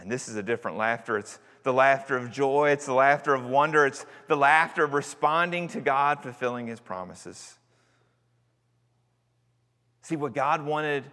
And 0.00 0.10
this 0.10 0.28
is 0.28 0.36
a 0.36 0.42
different 0.42 0.76
laughter. 0.76 1.18
It's 1.18 1.38
the 1.62 1.72
laughter 1.72 2.16
of 2.16 2.30
joy, 2.30 2.70
it's 2.70 2.86
the 2.86 2.94
laughter 2.94 3.34
of 3.34 3.44
wonder, 3.44 3.84
it's 3.84 4.06
the 4.26 4.36
laughter 4.36 4.84
of 4.84 4.94
responding 4.94 5.68
to 5.68 5.80
God 5.80 6.22
fulfilling 6.22 6.66
his 6.66 6.80
promises. 6.80 7.58
See, 10.02 10.16
what 10.16 10.32
God 10.32 10.64
wanted 10.64 11.04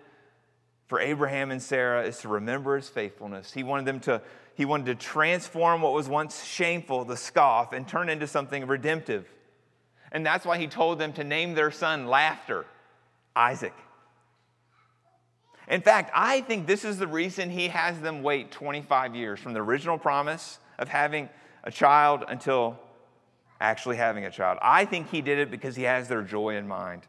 for 0.87 0.99
Abraham 0.99 1.51
and 1.51 1.61
Sarah 1.61 2.03
is 2.03 2.19
to 2.19 2.29
remember 2.29 2.75
his 2.75 2.87
faithfulness. 2.87 3.51
He 3.51 3.63
wanted 3.63 3.85
them 3.85 3.99
to, 4.01 4.21
he 4.53 4.65
wanted 4.65 4.85
to 4.85 4.95
transform 4.95 5.81
what 5.81 5.93
was 5.93 6.07
once 6.07 6.43
shameful, 6.45 7.03
the 7.05 7.17
scoff, 7.17 7.73
and 7.73 7.87
turn 7.87 8.07
into 8.07 8.27
something 8.27 8.65
redemptive. 8.67 9.27
And 10.11 10.25
that's 10.25 10.45
why 10.45 10.57
he 10.57 10.67
told 10.67 10.99
them 10.99 11.11
to 11.13 11.23
name 11.23 11.55
their 11.55 11.71
son 11.71 12.07
Laughter, 12.07 12.65
Isaac. 13.35 13.73
In 15.67 15.81
fact, 15.81 16.11
I 16.13 16.41
think 16.41 16.67
this 16.67 16.85
is 16.85 16.97
the 16.97 17.07
reason 17.07 17.49
he 17.49 17.69
has 17.69 17.99
them 17.99 18.21
wait 18.21 18.51
25 18.51 19.15
years 19.15 19.39
from 19.39 19.53
the 19.53 19.61
original 19.61 19.97
promise 19.97 20.59
of 20.77 20.87
having 20.89 21.29
a 21.63 21.71
child 21.71 22.23
until 22.27 22.79
actually 23.59 23.97
having 23.97 24.25
a 24.25 24.31
child. 24.31 24.59
I 24.61 24.85
think 24.85 25.09
he 25.09 25.21
did 25.21 25.39
it 25.39 25.49
because 25.49 25.75
he 25.75 25.83
has 25.83 26.07
their 26.07 26.21
joy 26.21 26.57
in 26.57 26.67
mind. 26.67 27.03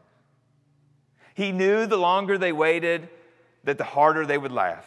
He 1.35 1.51
knew 1.51 1.85
the 1.85 1.97
longer 1.97 2.37
they 2.37 2.51
waited, 2.51 3.09
that 3.63 3.77
the 3.77 3.83
harder 3.83 4.25
they 4.25 4.37
would 4.37 4.51
laugh. 4.51 4.85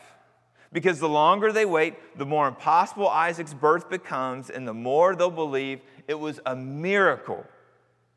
Because 0.72 0.98
the 0.98 1.08
longer 1.08 1.52
they 1.52 1.64
wait, 1.64 2.18
the 2.18 2.26
more 2.26 2.48
impossible 2.48 3.08
Isaac's 3.08 3.54
birth 3.54 3.90
becomes, 3.90 4.50
and 4.50 4.66
the 4.66 4.74
more 4.74 5.14
they'll 5.14 5.30
believe 5.30 5.80
it 6.08 6.14
was 6.14 6.40
a 6.46 6.56
miracle 6.56 7.44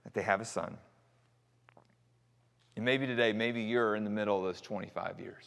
that 0.04 0.14
they 0.14 0.22
have 0.22 0.42
a 0.42 0.46
son. 0.46 0.78
And 2.76 2.86
maybe 2.86 3.06
today, 3.06 3.34
maybe 3.34 3.62
you're 3.62 3.96
in 3.96 4.04
the 4.04 4.10
middle 4.10 4.38
of 4.38 4.44
those 4.44 4.62
25 4.62 5.20
years. 5.20 5.46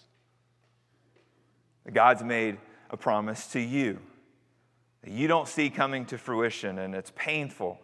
God's 1.93 2.23
made 2.23 2.59
a 2.91 2.97
promise 2.97 3.49
to 3.49 3.61
you 3.61 3.99
that 5.03 5.11
you 5.11 5.29
don't 5.29 5.49
see 5.49 5.71
coming 5.71 6.05
to 6.07 6.19
fruition, 6.19 6.79
and 6.79 6.95
it's 6.95 7.13
painful. 7.15 7.81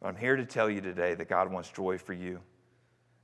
But 0.00 0.08
I'm 0.08 0.16
here 0.16 0.36
to 0.36 0.44
tell 0.44 0.68
you 0.68 0.80
today 0.80 1.14
that 1.14 1.28
God 1.28 1.50
wants 1.50 1.70
joy 1.70 1.98
for 1.98 2.12
you. 2.12 2.40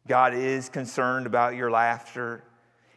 God 0.07 0.35
is 0.35 0.69
concerned 0.69 1.27
about 1.27 1.55
your 1.55 1.71
laughter. 1.71 2.45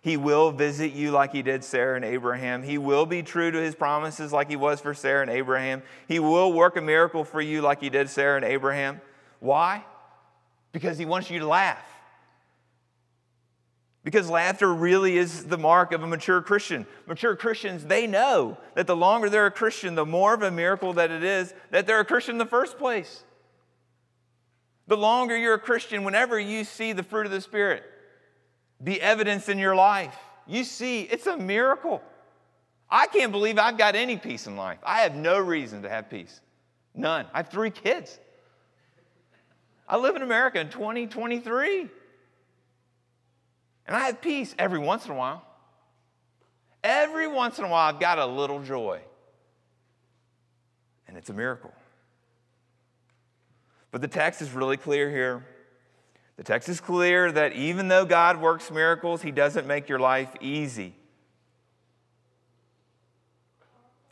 He 0.01 0.17
will 0.17 0.51
visit 0.51 0.94
you 0.94 1.12
like 1.12 1.32
he 1.32 1.41
did 1.41 1.63
Sarah 1.63 1.96
and 1.96 2.06
Abraham. 2.06 2.63
He 2.63 2.77
will 2.77 3.06
be 3.06 3.24
true 3.24 3.51
to 3.51 3.58
his 3.58 3.75
promises 3.75 4.32
like 4.32 4.50
he 4.50 4.56
was 4.56 4.79
for 4.79 4.94
Sarah 4.94 5.22
and 5.22 5.32
Abraham. 5.32 5.84
He 6.08 6.20
will 6.20 6.51
work 6.53 6.77
a 6.77 6.82
miracle 6.82 7.24
for 7.24 7.41
you 7.41 7.62
like 7.62 7.82
he 7.82 7.89
did 7.89 8.10
Sarah 8.10 8.38
and 8.38 8.46
Abraham. 8.46 9.01
Why? 9.39 9.84
Because 10.77 11.00
he 11.00 11.05
wants 11.05 11.31
you 11.31 11.39
to 11.39 11.48
laugh. 11.48 11.84
Because 14.03 14.29
laughter 14.29 14.72
really 14.72 15.17
is 15.17 15.46
the 15.46 15.57
mark 15.57 15.91
of 15.91 16.03
a 16.03 16.07
mature 16.07 16.39
Christian. 16.39 16.86
Mature 17.07 17.36
Christians, 17.36 17.84
they 17.84 18.05
know 18.05 18.60
that 18.75 18.86
the 18.86 18.96
longer 18.96 19.27
they're 19.27 19.48
a 19.48 19.51
Christian, 19.51 19.96
the 19.96 20.05
more 20.05 20.36
of 20.36 20.43
a 20.43 20.51
miracle 20.51 20.93
that 20.93 21.10
it 21.10 21.24
is 21.24 21.51
that 21.72 21.88
they're 21.88 22.01
a 22.01 22.05
Christian 22.05 22.36
in 22.36 22.38
the 22.38 22.46
first 22.46 22.77
place. 22.77 23.24
The 24.86 24.96
longer 24.96 25.36
you're 25.36 25.55
a 25.55 25.60
Christian, 25.60 26.03
whenever 26.03 26.39
you 26.39 26.63
see 26.63 26.93
the 26.93 27.01
fruit 27.01 27.25
of 27.25 27.31
the 27.31 27.41
Spirit 27.41 27.84
be 28.84 29.01
evidence 29.01 29.50
in 29.50 29.57
your 29.57 29.75
life, 29.75 30.15
you 30.46 30.63
see 30.63 31.01
it's 31.01 31.25
a 31.25 31.38
miracle. 31.38 32.03
I 32.88 33.07
can't 33.07 33.31
believe 33.31 33.57
I've 33.57 33.79
got 33.79 33.96
any 33.96 34.17
peace 34.17 34.46
in 34.46 34.55
life. 34.55 34.77
I 34.84 35.00
have 35.00 35.15
no 35.15 35.39
reason 35.39 35.81
to 35.81 35.89
have 35.89 36.07
peace. 36.07 36.39
None. 36.93 37.25
I 37.34 37.38
have 37.38 37.50
three 37.50 37.72
kids. 37.72 38.19
I 39.88 39.98
live 39.98 40.15
in 40.15 40.22
America 40.22 40.60
in 40.60 40.70
2023. 40.70 41.88
And 43.88 43.96
I 43.96 44.00
have 44.01 44.22
peace 44.22 44.53
every 44.60 44.79
once 44.79 45.06
in 45.06 45.12
a 45.12 45.15
while. 45.15 45.44
Every 46.84 47.27
once 47.27 47.58
in 47.58 47.65
a 47.65 47.70
while, 47.70 47.94
I've 47.94 48.00
got 48.00 48.20
a 48.20 48.25
little 48.25 48.62
joy. 48.62 49.00
And 51.08 51.17
it's 51.17 51.29
a 51.29 51.34
miracle. 51.34 51.74
But 53.91 54.01
the 54.01 54.08
text 54.08 54.41
is 54.41 54.51
really 54.51 54.77
clear 54.77 55.10
here. 55.10 55.46
The 56.36 56.44
text 56.44 56.70
is 56.70 56.79
clear 56.79 57.32
that 57.32 57.53
even 57.53 57.88
though 57.88 58.06
God 58.06 58.39
works 58.39 58.70
miracles, 58.70 59.22
He 59.22 59.32
doesn't 59.32 59.65
make 59.65 59.89
your 59.89 60.00
life 60.00 60.36
easy. 60.41 60.94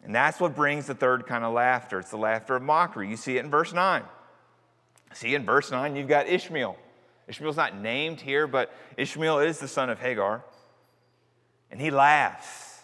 And 0.04 0.14
that's 0.14 0.40
what 0.40 0.56
brings 0.56 0.88
the 0.88 0.96
third 0.96 1.26
kind 1.28 1.44
of 1.44 1.54
laughter. 1.54 2.00
It's 2.00 2.12
the 2.12 2.18
laughter 2.18 2.56
of 2.56 2.64
mockery. 2.64 3.10
You 3.10 3.18
see 3.18 3.38
it 3.38 3.44
in 3.44 3.52
verse 3.52 3.74
9. 3.74 4.04
See, 5.16 5.34
in 5.34 5.46
verse 5.46 5.72
9, 5.72 5.96
you've 5.96 6.10
got 6.10 6.28
Ishmael. 6.28 6.76
Ishmael's 7.30 7.56
not 7.56 7.80
named 7.80 8.20
here, 8.20 8.48
but 8.48 8.70
Ishmael 8.98 9.40
is 9.40 9.60
the 9.60 9.68
son 9.68 9.90
of 9.90 9.98
Hagar. 9.98 10.44
And 11.72 11.80
he 11.80 11.90
laughs. 11.90 12.82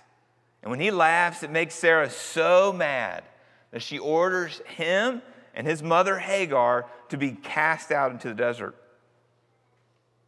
And 0.63 0.71
when 0.71 0.79
he 0.79 0.91
laughs, 0.91 1.43
it 1.43 1.51
makes 1.51 1.75
Sarah 1.75 2.09
so 2.09 2.71
mad 2.71 3.25
that 3.71 3.81
she 3.81 3.99
orders 3.99 4.61
him 4.65 5.21
and 5.53 5.67
his 5.67 5.83
mother 5.83 6.17
Hagar 6.17 6.85
to 7.09 7.17
be 7.17 7.31
cast 7.31 7.91
out 7.91 8.11
into 8.11 8.29
the 8.29 8.33
desert. 8.33 8.75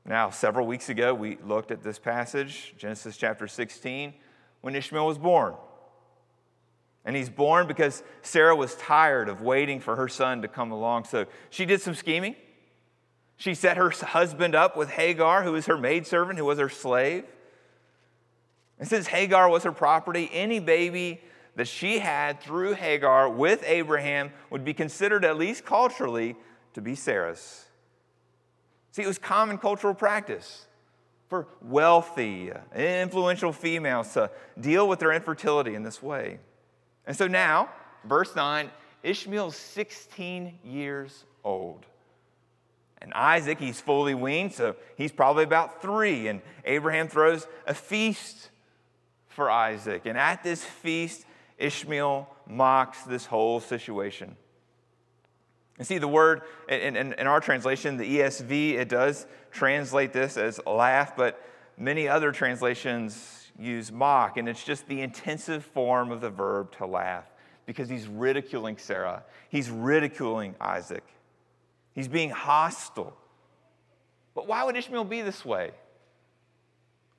Now, 0.05 0.29
several 0.29 0.67
weeks 0.67 0.89
ago, 0.89 1.13
we 1.13 1.37
looked 1.37 1.71
at 1.71 1.83
this 1.83 1.99
passage, 1.99 2.73
Genesis 2.77 3.15
chapter 3.15 3.47
16, 3.47 4.13
when 4.59 4.75
Ishmael 4.75 5.07
was 5.07 5.17
born. 5.17 5.53
And 7.05 7.15
he's 7.15 7.29
born 7.29 7.67
because 7.67 8.01
Sarah 8.21 8.55
was 8.55 8.75
tired 8.75 9.27
of 9.27 9.41
waiting 9.41 9.79
for 9.79 9.95
her 9.95 10.07
son 10.07 10.41
to 10.41 10.47
come 10.47 10.71
along. 10.71 11.05
So 11.05 11.25
she 11.49 11.65
did 11.65 11.81
some 11.81 11.95
scheming. 11.95 12.35
She 13.35 13.55
set 13.55 13.77
her 13.77 13.89
husband 13.89 14.55
up 14.55 14.77
with 14.77 14.89
Hagar, 14.89 15.43
who 15.43 15.51
was 15.51 15.65
her 15.65 15.77
maidservant, 15.77 16.39
who 16.39 16.45
was 16.45 16.59
her 16.59 16.69
slave. 16.69 17.25
And 18.79 18.87
since 18.87 19.07
Hagar 19.07 19.49
was 19.49 19.63
her 19.63 19.71
property, 19.71 20.29
any 20.31 20.59
baby 20.59 21.21
that 21.55 21.67
she 21.67 21.99
had 21.99 22.41
through 22.41 22.73
Hagar 22.73 23.29
with 23.29 23.63
Abraham 23.65 24.31
would 24.49 24.63
be 24.63 24.73
considered, 24.73 25.25
at 25.25 25.37
least 25.37 25.65
culturally, 25.65 26.35
to 26.73 26.81
be 26.81 26.95
Sarah's. 26.95 27.65
See, 28.91 29.03
it 29.03 29.07
was 29.07 29.17
common 29.17 29.57
cultural 29.57 29.93
practice 29.93 30.67
for 31.27 31.47
wealthy, 31.61 32.51
influential 32.75 33.51
females 33.51 34.13
to 34.13 34.29
deal 34.59 34.87
with 34.87 34.99
their 34.99 35.11
infertility 35.11 35.75
in 35.75 35.83
this 35.83 36.01
way. 36.01 36.39
And 37.05 37.15
so 37.15 37.27
now, 37.27 37.69
verse 38.05 38.35
9, 38.35 38.69
Ishmael's 39.03 39.55
16 39.55 40.59
years 40.63 41.25
old. 41.43 41.85
And 43.01 43.13
Isaac, 43.13 43.59
he's 43.59 43.81
fully 43.81 44.15
weaned, 44.15 44.53
so 44.53 44.77
he's 44.95 45.11
probably 45.11 45.43
about 45.43 45.81
three. 45.81 46.29
And 46.29 46.41
Abraham 46.63 47.09
throws 47.09 47.47
a 47.67 47.73
feast 47.73 48.49
for 49.27 49.51
Isaac. 49.51 50.03
And 50.05 50.17
at 50.17 50.41
this 50.41 50.63
feast, 50.63 51.25
Ishmael 51.57 52.29
mocks 52.47 53.03
this 53.03 53.25
whole 53.25 53.59
situation. 53.59 54.37
And 55.77 55.87
see, 55.87 55.97
the 55.97 56.07
word 56.07 56.43
in, 56.69 56.95
in, 56.95 57.13
in, 57.13 57.27
our 57.27 57.41
translation, 57.41 57.97
the 57.97 58.19
ESV, 58.19 58.73
it 58.73 58.89
does 58.89 59.25
translate 59.51 60.13
this 60.13 60.37
as 60.37 60.59
laugh, 60.65 61.15
but 61.15 61.41
many 61.77 62.07
other 62.07 62.31
translations 62.31 63.42
use 63.59 63.91
mock, 63.91 64.37
and 64.37 64.49
it's 64.49 64.63
just 64.63 64.87
the 64.87 65.01
intensive 65.01 65.63
form 65.65 66.11
of 66.11 66.21
the 66.21 66.29
verb 66.29 66.71
to 66.77 66.85
laugh 66.85 67.25
because 67.65 67.89
he's 67.89 68.07
ridiculing 68.07 68.77
Sarah. 68.77 69.23
He's 69.49 69.69
ridiculing 69.69 70.55
Isaac. 70.59 71.03
He's 71.93 72.07
being 72.07 72.29
hostile. 72.29 73.15
But 74.33 74.47
why 74.47 74.63
would 74.63 74.75
Ishmael 74.75 75.05
be 75.05 75.21
this 75.21 75.45
way? 75.45 75.71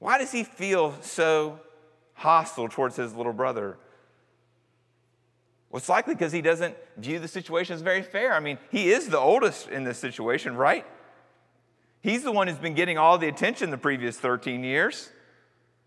Why 0.00 0.18
does 0.18 0.32
he 0.32 0.44
feel 0.44 0.94
so 1.00 1.60
hostile 2.14 2.68
towards 2.68 2.96
his 2.96 3.14
little 3.14 3.32
brother? 3.32 3.78
Well, 5.70 5.78
it's 5.78 5.88
likely 5.88 6.14
because 6.14 6.32
he 6.32 6.42
doesn't 6.42 6.76
view 6.96 7.18
the 7.18 7.28
situation 7.28 7.74
as 7.74 7.82
very 7.82 8.02
fair. 8.02 8.32
I 8.32 8.40
mean, 8.40 8.58
he 8.70 8.90
is 8.90 9.08
the 9.08 9.18
oldest 9.18 9.68
in 9.68 9.84
this 9.84 9.98
situation, 9.98 10.56
right? 10.56 10.84
He's 12.00 12.22
the 12.22 12.32
one 12.32 12.48
who's 12.48 12.58
been 12.58 12.74
getting 12.74 12.98
all 12.98 13.16
the 13.16 13.28
attention 13.28 13.70
the 13.70 13.78
previous 13.78 14.16
13 14.16 14.62
years. 14.62 15.10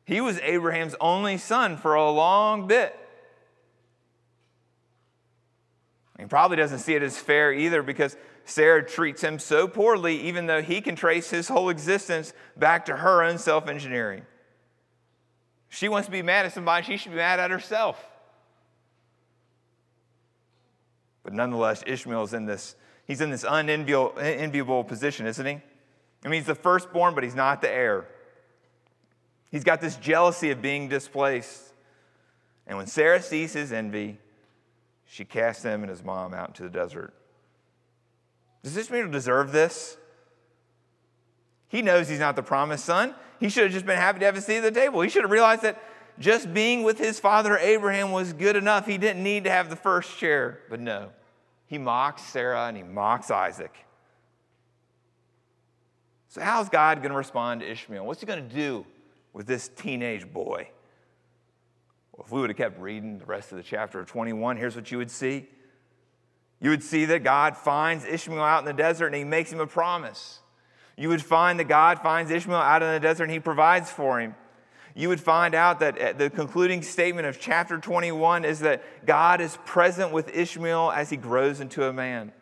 He 0.07 0.21
was 0.21 0.39
Abraham's 0.39 0.95
only 1.01 1.37
son 1.37 1.75
for 1.75 1.93
a 1.93 2.09
long 2.09 2.65
bit. 2.65 2.97
He 6.17 6.25
probably 6.25 6.55
doesn't 6.55 6.79
see 6.79 6.95
it 6.95 7.03
as 7.03 7.17
fair 7.17 7.51
either 7.51 7.83
because 7.83 8.15
Sarah 8.45 8.87
treats 8.87 9.21
him 9.21 9.37
so 9.37 9.67
poorly, 9.67 10.21
even 10.21 10.47
though 10.47 10.61
he 10.61 10.79
can 10.79 10.95
trace 10.95 11.29
his 11.29 11.49
whole 11.49 11.67
existence 11.67 12.31
back 12.55 12.85
to 12.85 12.95
her 12.95 13.21
own 13.21 13.37
self 13.37 13.67
engineering. 13.67 14.25
She 15.67 15.89
wants 15.89 16.05
to 16.05 16.11
be 16.11 16.21
mad 16.21 16.45
at 16.45 16.53
somebody, 16.53 16.85
she 16.85 16.95
should 16.95 17.11
be 17.11 17.17
mad 17.17 17.41
at 17.41 17.51
herself. 17.51 18.03
But 21.21 21.33
nonetheless, 21.33 21.83
Ishmael's 21.85 22.33
in 22.33 22.45
this, 22.45 22.77
he's 23.05 23.19
in 23.19 23.29
this 23.29 23.43
unenviable 23.47 24.85
position, 24.85 25.27
isn't 25.27 25.45
he? 25.45 25.61
I 26.23 26.29
mean, 26.29 26.39
he's 26.39 26.45
the 26.45 26.55
firstborn, 26.55 27.13
but 27.13 27.25
he's 27.25 27.35
not 27.35 27.61
the 27.61 27.69
heir. 27.69 28.07
He's 29.49 29.63
got 29.63 29.81
this 29.81 29.95
jealousy 29.95 30.51
of 30.51 30.61
being 30.61 30.89
displaced. 30.89 31.73
And 32.65 32.77
when 32.77 32.87
Sarah 32.87 33.21
sees 33.21 33.53
his 33.53 33.71
envy, 33.71 34.19
she 35.05 35.23
casts 35.23 35.63
him 35.63 35.83
and 35.83 35.89
his 35.89 36.03
mom 36.03 36.33
out 36.33 36.49
into 36.49 36.63
the 36.63 36.69
desert. 36.69 37.13
Does 38.63 38.75
Ishmael 38.75 39.09
deserve 39.09 39.51
this? 39.51 39.97
He 41.69 41.81
knows 41.81 42.09
he's 42.09 42.19
not 42.19 42.35
the 42.35 42.43
promised 42.43 42.85
son. 42.85 43.15
He 43.39 43.49
should 43.49 43.63
have 43.63 43.71
just 43.71 43.85
been 43.85 43.97
happy 43.97 44.19
to 44.19 44.25
have 44.25 44.35
a 44.35 44.41
seat 44.41 44.57
at 44.57 44.63
the 44.63 44.71
table. 44.71 45.01
He 45.01 45.09
should 45.09 45.23
have 45.23 45.31
realized 45.31 45.61
that 45.61 45.81
just 46.19 46.53
being 46.53 46.83
with 46.83 46.97
his 46.97 47.19
father 47.19 47.57
Abraham 47.57 48.11
was 48.11 48.33
good 48.33 48.55
enough. 48.55 48.85
He 48.85 48.97
didn't 48.97 49.23
need 49.23 49.43
to 49.43 49.49
have 49.49 49.69
the 49.69 49.75
first 49.75 50.17
chair. 50.17 50.59
But 50.69 50.79
no, 50.79 51.09
he 51.67 51.77
mocks 51.77 52.23
Sarah 52.23 52.67
and 52.67 52.75
he 52.75 52.83
mocks 52.83 53.29
Isaac. 53.29 53.73
So, 56.29 56.41
how's 56.41 56.69
God 56.69 56.97
going 56.97 57.11
to 57.11 57.17
respond 57.17 57.61
to 57.61 57.71
Ishmael? 57.71 58.05
What's 58.05 58.19
he 58.19 58.25
going 58.25 58.47
to 58.47 58.55
do 58.55 58.85
with 59.37 59.45
this 59.45 59.67
teenage 59.69 60.33
boy? 60.33 60.67
Well, 62.11 62.25
if 62.25 62.31
we 62.31 62.41
would 62.41 62.49
have 62.49 62.57
kept 62.57 62.81
reading 62.81 63.19
the 63.19 63.25
rest 63.25 63.51
of 63.51 63.57
the 63.57 63.63
chapter 63.63 63.99
of 63.99 64.07
21, 64.07 64.57
here's 64.57 64.75
what 64.75 64.89
you 64.91 64.97
would 64.97 65.11
see. 65.11 65.47
You 66.59 66.71
would 66.71 66.81
see 66.81 67.05
that 67.05 67.23
God 67.23 67.55
finds 67.55 68.03
Ishmael 68.03 68.41
out 68.41 68.59
in 68.59 68.65
the 68.65 68.73
desert 68.73 69.05
and 69.05 69.15
he 69.15 69.23
makes 69.23 69.53
him 69.53 69.59
a 69.59 69.67
promise. 69.67 70.39
You 70.97 71.09
would 71.09 71.21
find 71.21 71.59
that 71.59 71.65
God 71.65 71.99
finds 71.99 72.31
Ishmael 72.31 72.57
out 72.57 72.81
in 72.81 72.91
the 72.91 72.99
desert 72.99 73.25
and 73.25 73.31
he 73.31 73.39
provides 73.39 73.91
for 73.91 74.19
him. 74.19 74.33
You 74.95 75.09
would 75.09 75.21
find 75.21 75.53
out 75.53 75.81
that 75.81 76.01
uh, 76.01 76.13
the 76.13 76.31
concluding 76.31 76.81
statement 76.81 77.27
of 77.27 77.39
chapter 77.39 77.77
21 77.77 78.43
is 78.43 78.61
that 78.61 79.05
God 79.05 79.39
is 79.39 79.55
present 79.67 80.11
with 80.11 80.35
Ishmael 80.35 80.89
as 80.89 81.11
he 81.11 81.17
grows 81.17 81.61
into 81.61 81.87
a 81.87 81.93
man. 81.93 82.33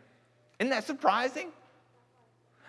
Isn't 0.60 0.70
that 0.70 0.86
surprising? 0.86 1.50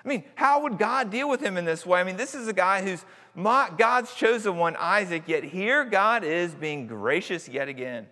I 0.05 0.09
mean, 0.09 0.25
how 0.35 0.63
would 0.63 0.79
God 0.79 1.11
deal 1.11 1.29
with 1.29 1.41
him 1.41 1.57
in 1.57 1.65
this 1.65 1.85
way? 1.85 2.01
I 2.01 2.05
mean, 2.05 2.17
this 2.17 2.35
is 2.35 2.47
a 2.49 2.53
guy 2.53 2.83
who's 2.83 3.05
God's 3.37 4.15
chosen 4.15 4.57
one, 4.57 4.77
Isaac, 4.79 5.25
yet 5.27 5.45
here 5.45 5.85
God 5.85 6.25
is 6.25 6.55
being 6.55 6.87
gracious 6.87 7.49
yet 7.49 7.69
again. 7.69 8.07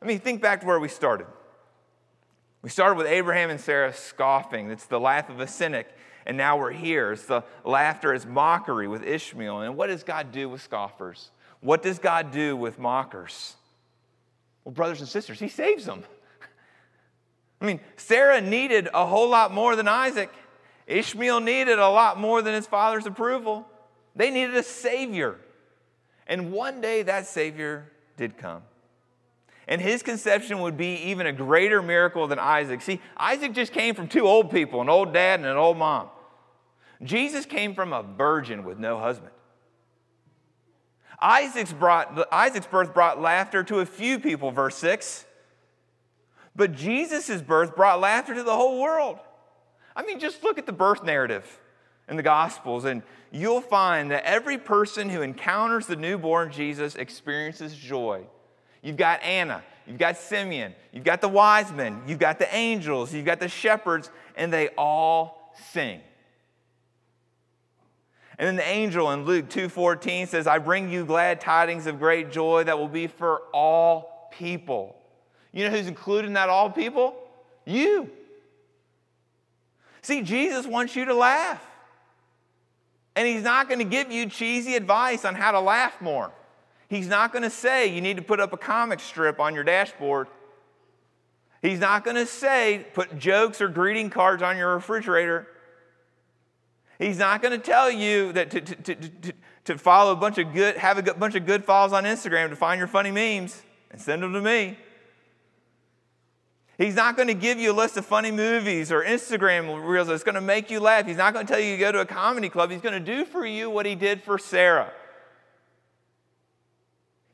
I 0.00 0.06
mean, 0.06 0.20
think 0.20 0.40
back 0.40 0.60
to 0.60 0.66
where 0.66 0.78
we 0.78 0.88
started. 0.88 1.26
We 2.62 2.70
started 2.70 2.96
with 2.96 3.06
Abraham 3.06 3.50
and 3.50 3.60
Sarah 3.60 3.92
scoffing. 3.92 4.70
It's 4.70 4.86
the 4.86 5.00
laugh 5.00 5.28
of 5.28 5.40
a 5.40 5.46
cynic. 5.46 5.88
And 6.26 6.36
now 6.36 6.58
we're 6.58 6.72
here. 6.72 7.12
It's 7.12 7.24
the 7.24 7.42
laughter 7.64 8.12
as 8.12 8.26
mockery 8.26 8.88
with 8.88 9.02
Ishmael. 9.02 9.60
And 9.62 9.76
what 9.76 9.86
does 9.88 10.02
God 10.02 10.32
do 10.32 10.48
with 10.48 10.62
scoffers? 10.62 11.30
What 11.60 11.82
does 11.82 11.98
God 11.98 12.30
do 12.30 12.56
with 12.56 12.78
mockers? 12.78 13.56
Well, 14.64 14.72
brothers 14.72 15.00
and 15.00 15.08
sisters, 15.08 15.40
He 15.40 15.48
saves 15.48 15.84
them. 15.84 16.04
I 17.60 17.66
mean, 17.66 17.80
Sarah 17.96 18.40
needed 18.40 18.88
a 18.94 19.04
whole 19.06 19.28
lot 19.28 19.52
more 19.52 19.74
than 19.76 19.88
Isaac. 19.88 20.30
Ishmael 20.86 21.40
needed 21.40 21.78
a 21.78 21.88
lot 21.88 22.18
more 22.18 22.40
than 22.40 22.54
his 22.54 22.66
father's 22.66 23.06
approval. 23.06 23.66
They 24.14 24.30
needed 24.30 24.54
a 24.56 24.62
Savior. 24.62 25.36
And 26.26 26.52
one 26.52 26.80
day 26.80 27.02
that 27.02 27.26
Savior 27.26 27.90
did 28.16 28.36
come. 28.36 28.62
And 29.66 29.80
his 29.80 30.02
conception 30.02 30.60
would 30.60 30.76
be 30.76 30.94
even 31.10 31.26
a 31.26 31.32
greater 31.32 31.82
miracle 31.82 32.26
than 32.26 32.38
Isaac. 32.38 32.80
See, 32.80 33.00
Isaac 33.16 33.52
just 33.52 33.72
came 33.72 33.94
from 33.94 34.08
two 34.08 34.26
old 34.26 34.50
people 34.50 34.80
an 34.80 34.88
old 34.88 35.12
dad 35.12 35.40
and 35.40 35.48
an 35.48 35.56
old 35.56 35.76
mom. 35.76 36.08
Jesus 37.02 37.44
came 37.44 37.74
from 37.74 37.92
a 37.92 38.02
virgin 38.02 38.64
with 38.64 38.78
no 38.78 38.98
husband. 38.98 39.32
Isaac's, 41.20 41.72
brought, 41.72 42.32
Isaac's 42.32 42.66
birth 42.66 42.94
brought 42.94 43.20
laughter 43.20 43.62
to 43.64 43.80
a 43.80 43.86
few 43.86 44.18
people, 44.18 44.50
verse 44.50 44.76
6. 44.76 45.26
But 46.58 46.72
Jesus' 46.72 47.40
birth 47.40 47.76
brought 47.76 48.00
laughter 48.00 48.34
to 48.34 48.42
the 48.42 48.54
whole 48.54 48.82
world. 48.82 49.20
I 49.94 50.02
mean, 50.02 50.18
just 50.18 50.42
look 50.42 50.58
at 50.58 50.66
the 50.66 50.72
birth 50.72 51.04
narrative 51.04 51.60
in 52.08 52.16
the 52.16 52.22
Gospels, 52.22 52.84
and 52.84 53.04
you'll 53.30 53.60
find 53.60 54.10
that 54.10 54.24
every 54.24 54.58
person 54.58 55.08
who 55.08 55.22
encounters 55.22 55.86
the 55.86 55.94
newborn 55.94 56.50
Jesus 56.50 56.96
experiences 56.96 57.76
joy. 57.76 58.24
You've 58.82 58.96
got 58.96 59.22
Anna, 59.22 59.62
you've 59.86 59.98
got 59.98 60.16
Simeon, 60.16 60.74
you've 60.92 61.04
got 61.04 61.20
the 61.20 61.28
wise 61.28 61.70
men, 61.70 62.02
you've 62.08 62.18
got 62.18 62.40
the 62.40 62.52
angels, 62.52 63.14
you've 63.14 63.24
got 63.24 63.38
the 63.38 63.48
shepherds, 63.48 64.10
and 64.34 64.52
they 64.52 64.70
all 64.70 65.54
sing. 65.70 66.00
And 68.36 68.48
then 68.48 68.56
the 68.56 68.66
angel 68.66 69.12
in 69.12 69.24
Luke 69.24 69.48
2:14 69.48 70.26
says, 70.26 70.48
"I 70.48 70.58
bring 70.58 70.90
you 70.90 71.04
glad 71.04 71.40
tidings 71.40 71.86
of 71.86 72.00
great 72.00 72.32
joy 72.32 72.64
that 72.64 72.78
will 72.78 72.88
be 72.88 73.06
for 73.06 73.42
all 73.52 74.28
people." 74.32 74.97
You 75.52 75.64
know 75.64 75.70
who's 75.70 75.86
included 75.86 76.28
in 76.28 76.34
that 76.34 76.48
all 76.48 76.70
people? 76.70 77.14
You. 77.64 78.10
See, 80.02 80.22
Jesus 80.22 80.66
wants 80.66 80.96
you 80.96 81.04
to 81.06 81.14
laugh. 81.14 81.64
And 83.16 83.26
he's 83.26 83.42
not 83.42 83.68
going 83.68 83.80
to 83.80 83.84
give 83.84 84.12
you 84.12 84.26
cheesy 84.26 84.76
advice 84.76 85.24
on 85.24 85.34
how 85.34 85.50
to 85.50 85.60
laugh 85.60 86.00
more. 86.00 86.30
He's 86.88 87.08
not 87.08 87.32
going 87.32 87.42
to 87.42 87.50
say 87.50 87.88
you 87.88 88.00
need 88.00 88.16
to 88.16 88.22
put 88.22 88.40
up 88.40 88.52
a 88.52 88.56
comic 88.56 89.00
strip 89.00 89.40
on 89.40 89.54
your 89.54 89.64
dashboard. 89.64 90.28
He's 91.60 91.80
not 91.80 92.04
going 92.04 92.16
to 92.16 92.26
say 92.26 92.86
put 92.94 93.18
jokes 93.18 93.60
or 93.60 93.68
greeting 93.68 94.08
cards 94.10 94.42
on 94.42 94.56
your 94.56 94.74
refrigerator. 94.74 95.48
He's 96.98 97.18
not 97.18 97.42
going 97.42 97.58
to 97.58 97.64
tell 97.64 97.90
you 97.90 98.32
that 98.32 98.50
to, 98.52 98.60
to, 98.60 98.94
to, 98.94 99.32
to, 99.64 99.78
follow 99.78 100.12
a 100.12 100.16
bunch 100.16 100.38
of 100.38 100.52
good, 100.52 100.76
have 100.76 100.98
a 100.98 101.14
bunch 101.14 101.34
of 101.34 101.46
good 101.46 101.64
follows 101.64 101.92
on 101.92 102.04
Instagram 102.04 102.50
to 102.50 102.56
find 102.56 102.78
your 102.78 102.88
funny 102.88 103.10
memes 103.10 103.62
and 103.90 104.00
send 104.00 104.22
them 104.22 104.32
to 104.32 104.40
me. 104.40 104.78
He's 106.78 106.94
not 106.94 107.16
going 107.16 107.26
to 107.26 107.34
give 107.34 107.58
you 107.58 107.72
a 107.72 107.74
list 107.74 107.96
of 107.96 108.06
funny 108.06 108.30
movies 108.30 108.92
or 108.92 109.02
Instagram 109.02 109.84
reels 109.84 110.06
that's 110.06 110.22
going 110.22 110.36
to 110.36 110.40
make 110.40 110.70
you 110.70 110.78
laugh. 110.78 111.06
He's 111.06 111.16
not 111.16 111.34
going 111.34 111.44
to 111.44 111.52
tell 111.52 111.60
you 111.60 111.72
to 111.72 111.80
go 111.80 111.90
to 111.90 111.98
a 111.98 112.06
comedy 112.06 112.48
club. 112.48 112.70
He's 112.70 112.80
going 112.80 113.04
to 113.04 113.16
do 113.16 113.24
for 113.24 113.44
you 113.44 113.68
what 113.68 113.84
he 113.84 113.96
did 113.96 114.22
for 114.22 114.38
Sarah. 114.38 114.92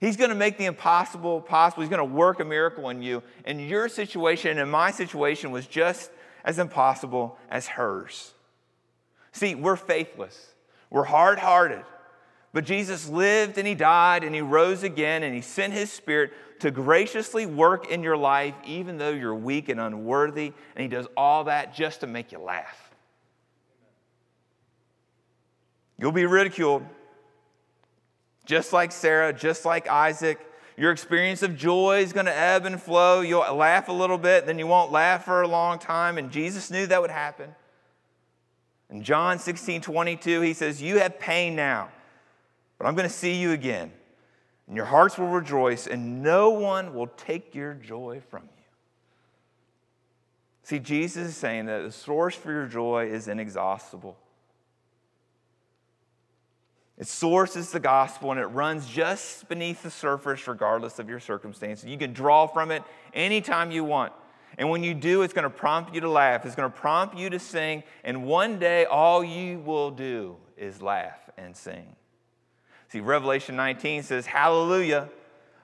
He's 0.01 0.17
going 0.17 0.31
to 0.31 0.37
make 0.37 0.57
the 0.57 0.65
impossible 0.65 1.43
possible. 1.43 1.83
He's 1.83 1.91
going 1.91 1.99
to 1.99 2.15
work 2.15 2.41
a 2.41 2.45
miracle 2.45 2.89
in 2.89 3.03
you. 3.03 3.23
And 3.45 3.61
your 3.61 3.91
situation 3.91 4.59
and 4.59 4.71
my 4.71 4.91
situation 4.91 5.51
was 5.51 5.67
just 5.67 6.11
as 6.43 6.59
impossible 6.59 7.39
as 7.51 7.69
hers. 7.69 8.33
See, 9.33 9.55
we're 9.55 9.77
faithless, 9.77 10.53
we're 10.89 11.05
hard 11.05 11.39
hearted. 11.39 11.85
But 12.55 12.65
Jesus 12.65 13.09
lived 13.09 13.59
and 13.59 13.67
he 13.67 13.75
died 13.75 14.23
and 14.23 14.33
he 14.33 14.41
rose 14.41 14.85
again 14.85 15.25
and 15.25 15.35
he 15.35 15.41
sent 15.41 15.73
his 15.73 15.93
spirit 15.93 16.33
to 16.61 16.71
graciously 16.71 17.47
work 17.47 17.91
in 17.91 18.05
your 18.05 18.17
life, 18.17 18.55
even 18.65 18.97
though 18.97 19.11
you're 19.11 19.35
weak 19.35 19.69
and 19.69 19.81
unworthy. 19.81 20.53
And 20.77 20.83
he 20.83 20.87
does 20.87 21.09
all 21.17 21.45
that 21.45 21.75
just 21.75 22.01
to 22.01 22.07
make 22.07 22.31
you 22.31 22.39
laugh. 22.39 22.93
You'll 25.99 26.13
be 26.13 26.27
ridiculed. 26.27 26.85
Just 28.47 28.73
like 28.73 28.93
Sarah, 28.93 29.33
just 29.33 29.65
like 29.65 29.89
Isaac, 29.89 30.39
your 30.77 30.93
experience 30.93 31.43
of 31.43 31.57
joy 31.57 32.03
is 32.03 32.13
going 32.13 32.27
to 32.27 32.37
ebb 32.37 32.67
and 32.67 32.81
flow. 32.81 33.21
You'll 33.21 33.53
laugh 33.57 33.89
a 33.89 33.93
little 33.93 34.19
bit, 34.19 34.47
then 34.47 34.61
you 34.61 34.69
won't 34.69 34.93
laugh 34.93 35.25
for 35.25 35.43
a 35.43 35.49
long 35.49 35.81
time. 35.81 36.19
And 36.19 36.31
Jesus 36.31 36.71
knew 36.71 36.87
that 36.87 37.01
would 37.01 37.11
happen. 37.11 37.53
In 38.91 39.03
John 39.03 39.41
16 39.41 39.81
22, 39.81 40.41
he 40.43 40.53
says, 40.53 40.81
You 40.81 40.99
have 40.99 41.19
pain 41.19 41.57
now, 41.57 41.89
but 42.79 42.87
I'm 42.87 42.95
going 42.95 43.09
to 43.09 43.15
see 43.15 43.35
you 43.35 43.53
again. 43.53 43.93
And 44.67 44.77
your 44.77 44.87
hearts 44.87 45.19
will 45.19 45.29
rejoice, 45.29 45.87
and 45.87 46.23
no 46.23 46.51
one 46.51 46.95
will 46.95 47.09
take 47.09 47.55
your 47.55 47.75
joy 47.75 48.23
from 48.31 48.43
you. 48.45 48.65
See, 50.63 50.79
Jesus 50.79 51.29
is 51.29 51.37
saying 51.37 51.67
that 51.67 51.83
the 51.83 51.93
source 51.93 52.35
for 52.35 52.51
your 52.51 52.67
joy 52.67 53.11
is 53.11 53.29
inexhaustible. 53.29 54.17
Its 56.97 57.11
source 57.11 57.57
is 57.57 57.73
the 57.73 57.81
gospel, 57.81 58.31
and 58.31 58.41
it 58.41 58.47
runs 58.47 58.87
just 58.87 59.49
beneath 59.49 59.83
the 59.83 59.91
surface, 59.91 60.47
regardless 60.47 60.99
of 60.99 61.09
your 61.09 61.21
circumstances. 61.21 61.85
You 61.85 61.99
can 61.99 62.13
draw 62.13 62.47
from 62.47 62.71
it 62.71 62.83
anytime 63.13 63.71
you 63.71 63.85
want. 63.85 64.13
And 64.57 64.71
when 64.71 64.85
you 64.85 64.95
do, 64.95 65.23
it's 65.23 65.35
going 65.35 65.43
to 65.43 65.51
prompt 65.51 65.95
you 65.95 66.01
to 66.03 66.09
laugh, 66.09 66.47
it's 66.47 66.55
going 66.55 66.71
to 66.71 66.79
prompt 66.79 67.19
you 67.19 67.29
to 67.31 67.39
sing, 67.39 67.83
and 68.05 68.25
one 68.25 68.59
day 68.59 68.85
all 68.85 69.25
you 69.25 69.59
will 69.59 69.91
do 69.91 70.37
is 70.57 70.81
laugh 70.81 71.19
and 71.37 71.57
sing. 71.57 71.97
See, 72.95 73.01
Revelation 73.01 73.57
19 73.57 74.05
says, 74.05 74.25
Hallelujah, 74.25 75.09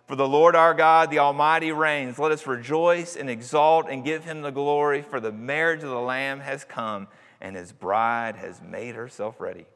for 0.09 0.17
the 0.17 0.27
Lord 0.27 0.57
our 0.57 0.75
God, 0.75 1.11
the 1.11 1.21
Almighty 1.21 1.71
reigns. 1.71 2.19
Let 2.19 2.33
us 2.33 2.45
rejoice 2.45 3.15
and 3.15 3.31
exalt 3.31 3.87
and 3.89 4.05
give 4.05 4.25
him 4.25 4.43
the 4.43 4.51
glory, 4.51 5.01
for 5.01 5.21
the 5.21 5.31
marriage 5.31 5.85
of 5.85 5.91
the 5.91 6.01
Lamb 6.01 6.41
has 6.41 6.65
come, 6.65 7.07
and 7.41 7.55
his 7.55 7.71
bride 7.71 8.35
has 8.35 8.61
made 8.61 8.97
herself 8.97 9.39
ready. 9.39 9.67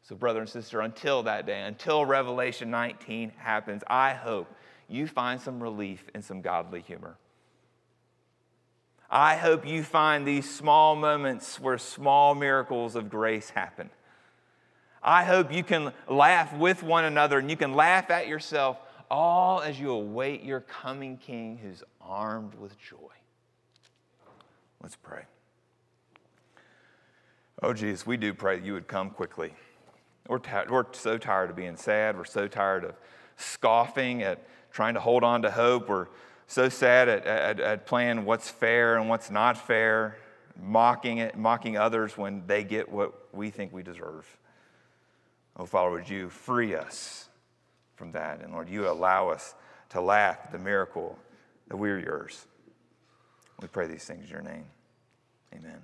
So, 0.00 0.16
brother 0.16 0.40
and 0.40 0.48
sister, 0.48 0.80
until 0.80 1.24
that 1.24 1.44
day, 1.44 1.60
until 1.60 2.06
Revelation 2.06 2.70
19 2.70 3.32
happens, 3.36 3.82
I 3.86 4.14
hope 4.14 4.50
you 4.88 5.06
find 5.06 5.38
some 5.38 5.62
relief 5.62 6.02
in 6.14 6.22
some 6.22 6.40
godly 6.40 6.80
humor. 6.80 7.18
I 9.10 9.36
hope 9.36 9.66
you 9.66 9.82
find 9.82 10.26
these 10.26 10.48
small 10.48 10.96
moments 10.96 11.60
where 11.60 11.76
small 11.76 12.34
miracles 12.34 12.96
of 12.96 13.10
grace 13.10 13.50
happen. 13.50 13.90
I 15.02 15.24
hope 15.24 15.52
you 15.52 15.62
can 15.62 15.92
laugh 16.08 16.52
with 16.56 16.82
one 16.82 17.04
another 17.04 17.38
and 17.38 17.50
you 17.50 17.56
can 17.56 17.74
laugh 17.74 18.10
at 18.10 18.26
yourself 18.28 18.78
all 19.10 19.60
as 19.60 19.78
you 19.78 19.90
await 19.90 20.42
your 20.42 20.60
coming 20.60 21.16
King 21.16 21.58
who's 21.62 21.82
armed 22.00 22.54
with 22.54 22.78
joy. 22.78 22.96
Let's 24.82 24.96
pray. 24.96 25.22
Oh, 27.62 27.72
Jesus, 27.72 28.06
we 28.06 28.16
do 28.16 28.32
pray 28.32 28.58
that 28.58 28.64
you 28.64 28.72
would 28.74 28.86
come 28.86 29.10
quickly. 29.10 29.52
We're, 30.28 30.38
t- 30.38 30.50
we're 30.68 30.84
so 30.92 31.18
tired 31.18 31.50
of 31.50 31.56
being 31.56 31.76
sad. 31.76 32.16
We're 32.16 32.24
so 32.24 32.46
tired 32.46 32.84
of 32.84 32.94
scoffing 33.36 34.22
at 34.22 34.46
trying 34.70 34.94
to 34.94 35.00
hold 35.00 35.24
on 35.24 35.42
to 35.42 35.50
hope. 35.50 35.88
We're 35.88 36.08
so 36.46 36.68
sad 36.68 37.08
at, 37.08 37.26
at, 37.26 37.60
at 37.60 37.86
playing 37.86 38.24
what's 38.24 38.48
fair 38.48 38.96
and 38.96 39.08
what's 39.08 39.30
not 39.30 39.56
fair, 39.56 40.16
mocking 40.60 41.18
it, 41.18 41.36
mocking 41.36 41.76
others 41.76 42.16
when 42.16 42.44
they 42.46 42.62
get 42.62 42.88
what 42.88 43.34
we 43.34 43.50
think 43.50 43.72
we 43.72 43.82
deserve. 43.82 44.38
Oh, 45.58 45.66
Father, 45.66 45.90
would 45.90 46.08
you 46.08 46.28
free 46.28 46.74
us 46.74 47.28
from 47.96 48.12
that? 48.12 48.40
And 48.42 48.52
Lord, 48.52 48.68
you 48.68 48.88
allow 48.88 49.28
us 49.28 49.54
to 49.90 50.00
laugh 50.00 50.38
at 50.44 50.52
the 50.52 50.58
miracle 50.58 51.18
that 51.68 51.76
we're 51.76 51.98
yours. 51.98 52.46
We 53.60 53.68
pray 53.68 53.86
these 53.88 54.04
things 54.04 54.24
in 54.24 54.30
your 54.30 54.42
name. 54.42 54.66
Amen. 55.52 55.82